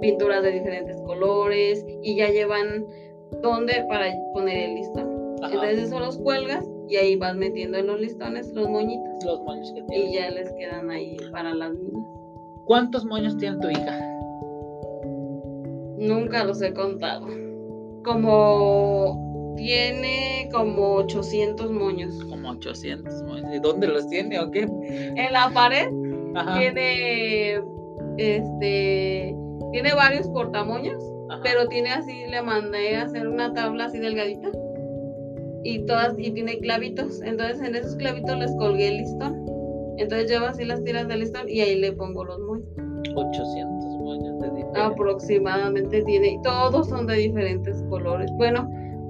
pinturas 0.00 0.42
de 0.42 0.52
diferentes 0.52 0.96
colores, 1.02 1.84
y 2.02 2.16
ya 2.16 2.30
llevan 2.30 2.86
donde 3.42 3.84
para 3.88 4.14
poner 4.32 4.70
el 4.70 4.74
listón. 4.76 5.36
Ajá. 5.42 5.52
Entonces 5.52 5.88
eso 5.88 6.00
los 6.00 6.16
cuelgas 6.16 6.66
y 6.88 6.96
ahí 6.96 7.16
vas 7.16 7.34
metiendo 7.34 7.78
en 7.78 7.86
los 7.86 8.00
listones 8.00 8.52
los 8.54 8.68
moñitos, 8.68 9.24
los 9.24 9.40
moños 9.42 9.72
que 9.74 9.80
y 9.80 9.86
tienes. 9.86 10.14
ya 10.14 10.30
les 10.30 10.52
quedan 10.52 10.90
ahí 10.90 11.16
para 11.32 11.54
las 11.54 11.72
niñas. 11.72 12.06
¿Cuántos 12.64 13.04
moños 13.04 13.36
tiene 13.36 13.58
tu 13.58 13.70
hija? 13.70 14.00
Nunca 15.98 16.44
los 16.44 16.60
he 16.62 16.72
contado. 16.72 17.26
Como 18.04 19.54
tiene 19.56 20.48
como 20.52 20.94
800 20.96 21.70
moños. 21.70 22.22
Como 22.28 22.50
800 22.50 23.22
moños. 23.22 23.54
¿Y 23.54 23.58
dónde 23.60 23.88
los 23.88 24.08
tiene 24.08 24.38
o 24.38 24.50
qué? 24.50 24.62
En 25.16 25.32
la 25.32 25.50
pared 25.52 25.88
Ajá. 26.34 26.58
tiene 26.58 27.60
este 28.18 29.34
tiene 29.72 29.94
varios 29.94 30.28
portamoños, 30.28 31.02
ajá. 31.28 31.40
pero 31.42 31.66
tiene 31.68 31.90
así 31.90 32.26
le 32.26 32.40
mandé 32.42 32.96
a 32.96 33.02
hacer 33.02 33.26
una 33.26 33.52
tabla 33.52 33.86
así 33.86 33.98
delgadita. 33.98 34.50
Y 35.68 35.80
todas 35.86 36.14
y 36.18 36.30
tiene 36.30 36.58
clavitos, 36.60 37.20
entonces 37.22 37.60
en 37.60 37.74
esos 37.74 37.96
clavitos 37.96 38.36
les 38.38 38.54
colgué 38.56 38.88
el 38.88 38.98
listón. 38.98 39.44
Entonces 39.98 40.30
llevo 40.30 40.46
así 40.46 40.64
las 40.64 40.82
tiras 40.84 41.08
del 41.08 41.20
listón 41.20 41.48
y 41.48 41.60
ahí 41.60 41.76
le 41.80 41.92
pongo 41.92 42.24
los 42.24 42.38
moños. 42.40 42.68
800 43.16 43.96
moños 44.00 44.38
de 44.40 44.80
aproximadamente 44.80 46.02
tiene, 46.02 46.28
y 46.34 46.42
todos 46.42 46.88
son 46.88 47.06
de 47.06 47.14
diferentes 47.16 47.82
colores. 47.88 48.30
Bueno, 48.36 48.68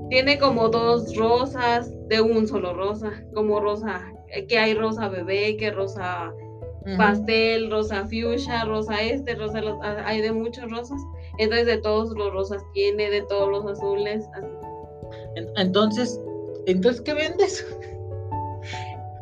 tiene 0.08 0.38
como 0.38 0.68
dos 0.68 1.14
rosas 1.16 1.92
de 2.08 2.20
un 2.20 2.46
solo 2.46 2.72
rosa, 2.72 3.10
como 3.34 3.58
rosa, 3.60 4.12
eh, 4.28 4.46
que 4.46 4.58
hay 4.58 4.74
rosa 4.74 5.08
bebé, 5.08 5.56
que 5.56 5.70
rosa 5.72 6.32
pastel, 6.96 7.68
rosa 7.70 8.04
fuchsia, 8.04 8.64
rosa 8.64 9.02
este, 9.02 9.34
rosa, 9.34 9.60
los- 9.60 9.78
ah, 9.82 10.04
hay 10.06 10.22
de 10.22 10.30
muchos 10.32 10.70
rosas. 10.70 11.00
Entonces 11.38 11.66
de 11.66 11.78
todos 11.78 12.16
los 12.16 12.32
rosas 12.32 12.62
tiene, 12.72 13.10
de 13.10 13.22
todos 13.22 13.50
los 13.50 13.66
azules, 13.66 14.24
así. 14.34 14.46
En- 15.34 15.48
Entonces, 15.56 16.20
¿entonces 16.66 17.00
qué 17.02 17.14
vendes? 17.14 17.66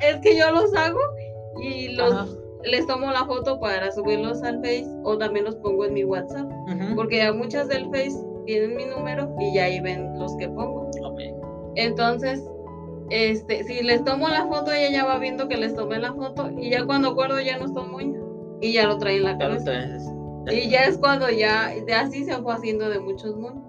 Es 0.00 0.16
que 0.20 0.37
yo 0.37 0.50
los 0.50 0.74
hago 0.74 0.98
y 1.62 1.88
los 1.88 2.12
Ajá. 2.12 2.26
les 2.64 2.87
tomo 2.87 3.11
la 3.11 3.24
foto 3.24 3.59
para 3.59 3.90
subirlos 3.90 4.42
al 4.42 4.57
Face 4.57 4.87
o 5.02 5.16
también 5.16 5.46
los 5.46 5.57
pongo 5.57 5.87
en 5.87 5.94
mi 5.94 6.04
WhatsApp, 6.04 6.46
porque 6.94 7.18
ya 7.18 7.33
muchas 7.33 7.68
del 7.68 7.87
Face 7.87 8.14
tienen 8.44 8.76
mi 8.76 8.85
número 8.85 9.35
y 9.40 9.54
ya 9.54 9.64
ahí 9.64 9.80
ven 9.80 10.18
los 10.18 10.37
que 10.37 10.48
pongo. 10.48 10.90
Ok. 11.02 11.20
Entonces, 11.76 12.42
este, 13.09 13.64
si 13.64 13.83
les 13.83 14.04
tomo 14.04 14.28
la 14.28 14.46
foto, 14.46 14.72
ella 14.72 14.90
ya 14.90 15.04
va 15.07 15.18
viendo 15.18 15.48
que 15.48 15.57
les 15.57 15.74
tomé 15.74 15.98
la 15.98 16.12
foto 16.12 16.50
y 16.50 16.70
ya 16.70 16.85
cuando 16.85 17.11
acuerdo 17.11 17.40
ya 17.40 17.59
no 17.59 17.66
está 17.66 17.83
moño 17.83 18.20
y 18.61 18.72
ya 18.72 18.87
lo 18.87 18.98
trae 18.98 19.16
en 19.16 19.24
la 19.24 19.38
cabeza. 19.38 19.72
Y 20.50 20.68
ya 20.68 20.85
es 20.85 20.98
cuando 20.98 21.30
ya, 21.30 21.72
de 21.87 21.94
así 21.94 22.24
se 22.24 22.37
fue 22.42 22.52
haciendo 22.52 22.88
de 22.90 23.00
muchos 23.00 23.35
moños. 23.37 23.62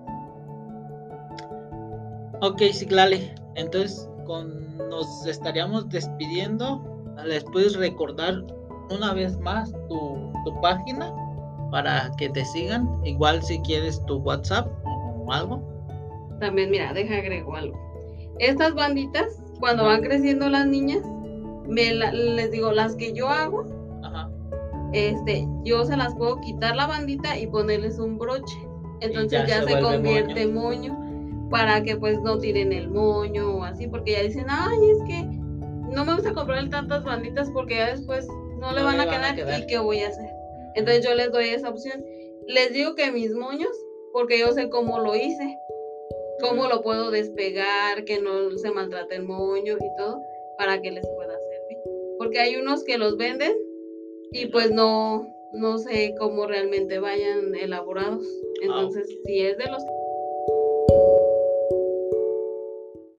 Ok, 2.42 2.62
Ciglali. 2.74 3.32
Entonces, 3.56 4.10
con, 4.26 4.78
nos 4.90 5.26
estaríamos 5.26 5.90
despidiendo. 5.90 6.84
¿Les 7.26 7.44
puedes 7.46 7.76
recordar 7.76 8.44
una 8.90 9.14
vez 9.14 9.38
más 9.40 9.72
tu, 9.90 10.32
tu 10.44 10.62
página 10.62 11.14
para 11.72 12.12
que 12.18 12.30
te 12.30 12.44
sigan? 12.46 12.88
Igual 13.06 13.42
si 13.42 13.60
quieres 13.60 14.04
tu 14.06 14.18
WhatsApp 14.18 14.68
o 14.86 15.32
algo. 15.32 15.62
También, 16.40 16.70
mira, 16.72 16.94
deja 16.94 17.16
agrego 17.16 17.56
algo. 17.56 17.78
Estas 18.40 18.74
banditas, 18.76 19.42
cuando 19.60 19.86
van 19.86 20.02
creciendo 20.02 20.50
las 20.50 20.68
niñas, 20.68 21.02
me 21.68 21.94
la- 21.94 22.12
les 22.12 22.52
digo, 22.52 22.74
las 22.74 22.96
que 22.96 23.14
yo 23.14 23.30
hago, 23.30 23.64
Ajá. 24.04 24.30
este, 24.92 25.48
yo 25.64 25.86
se 25.86 25.96
las 25.96 26.14
puedo 26.16 26.42
quitar 26.42 26.76
la 26.76 26.88
bandita 26.88 27.40
y 27.40 27.48
ponerles 27.48 27.98
un 27.98 28.18
broche. 28.18 28.58
Entonces 29.00 29.32
ya 29.32 29.46
ya, 29.48 29.64
se 29.64 29.80
convierte 29.82 30.42
en 30.44 30.54
moño 30.54 30.98
para 31.50 31.84
que 31.84 31.96
pues 31.98 32.20
no 32.22 32.38
tiren 32.40 32.72
el 32.74 32.90
moño 32.90 33.58
o 33.58 33.64
así, 33.64 33.88
porque 33.88 34.14
ya 34.14 34.24
dicen, 34.24 34.46
ay, 34.50 34.78
es 34.90 34.98
que 35.08 35.24
no 35.94 36.06
me 36.06 36.14
gusta 36.14 36.34
comprar 36.34 36.70
tantas 36.70 37.04
banditas 37.04 37.50
porque 37.52 37.76
ya 37.76 37.92
después 37.92 38.28
no 38.60 38.72
le 38.72 38.80
No 38.82 38.86
van, 38.86 39.00
a, 39.00 39.06
van 39.06 39.24
a 39.24 39.36
quedar, 39.36 39.36
quedar. 39.36 39.60
y 39.62 39.68
qué 39.68 39.78
voy 39.78 40.00
a 40.00 40.08
hacer. 40.10 40.30
Entonces 40.76 41.06
yo 41.06 41.14
les 41.16 41.32
doy 41.32 41.50
esa 41.50 41.70
opción. 41.70 42.04
Les 42.48 42.74
digo 42.74 42.96
que 42.96 43.12
mis 43.12 43.34
moños, 43.34 43.72
porque 44.12 44.40
yo 44.40 44.52
sé 44.52 44.70
cómo 44.70 45.00
lo 45.00 45.16
hice. 45.16 45.58
cómo 46.42 46.68
lo 46.68 46.82
puedo 46.82 47.12
despegar, 47.12 48.04
que 48.06 48.22
no 48.22 48.52
se 48.58 48.72
maltrate 48.72 49.16
el 49.16 49.24
moño 49.24 49.76
y 49.78 49.98
todo, 49.98 50.22
para 50.58 50.82
que 50.82 50.92
les 50.92 51.08
pueda 51.08 51.32
servir. 51.40 51.78
Porque 52.18 52.40
hay 52.40 52.56
unos 52.58 52.84
que 52.84 52.98
los 52.98 53.16
venden 53.18 53.54
y 54.32 54.48
pues 54.48 54.72
no, 54.72 55.28
no 55.54 55.78
sé 55.78 56.14
cómo 56.20 56.46
realmente 56.46 57.00
vayan 57.00 57.56
elaborados. 57.56 58.26
Entonces, 58.62 59.08
si 59.26 59.42
es 59.42 59.58
de 59.58 59.66
los 59.72 59.82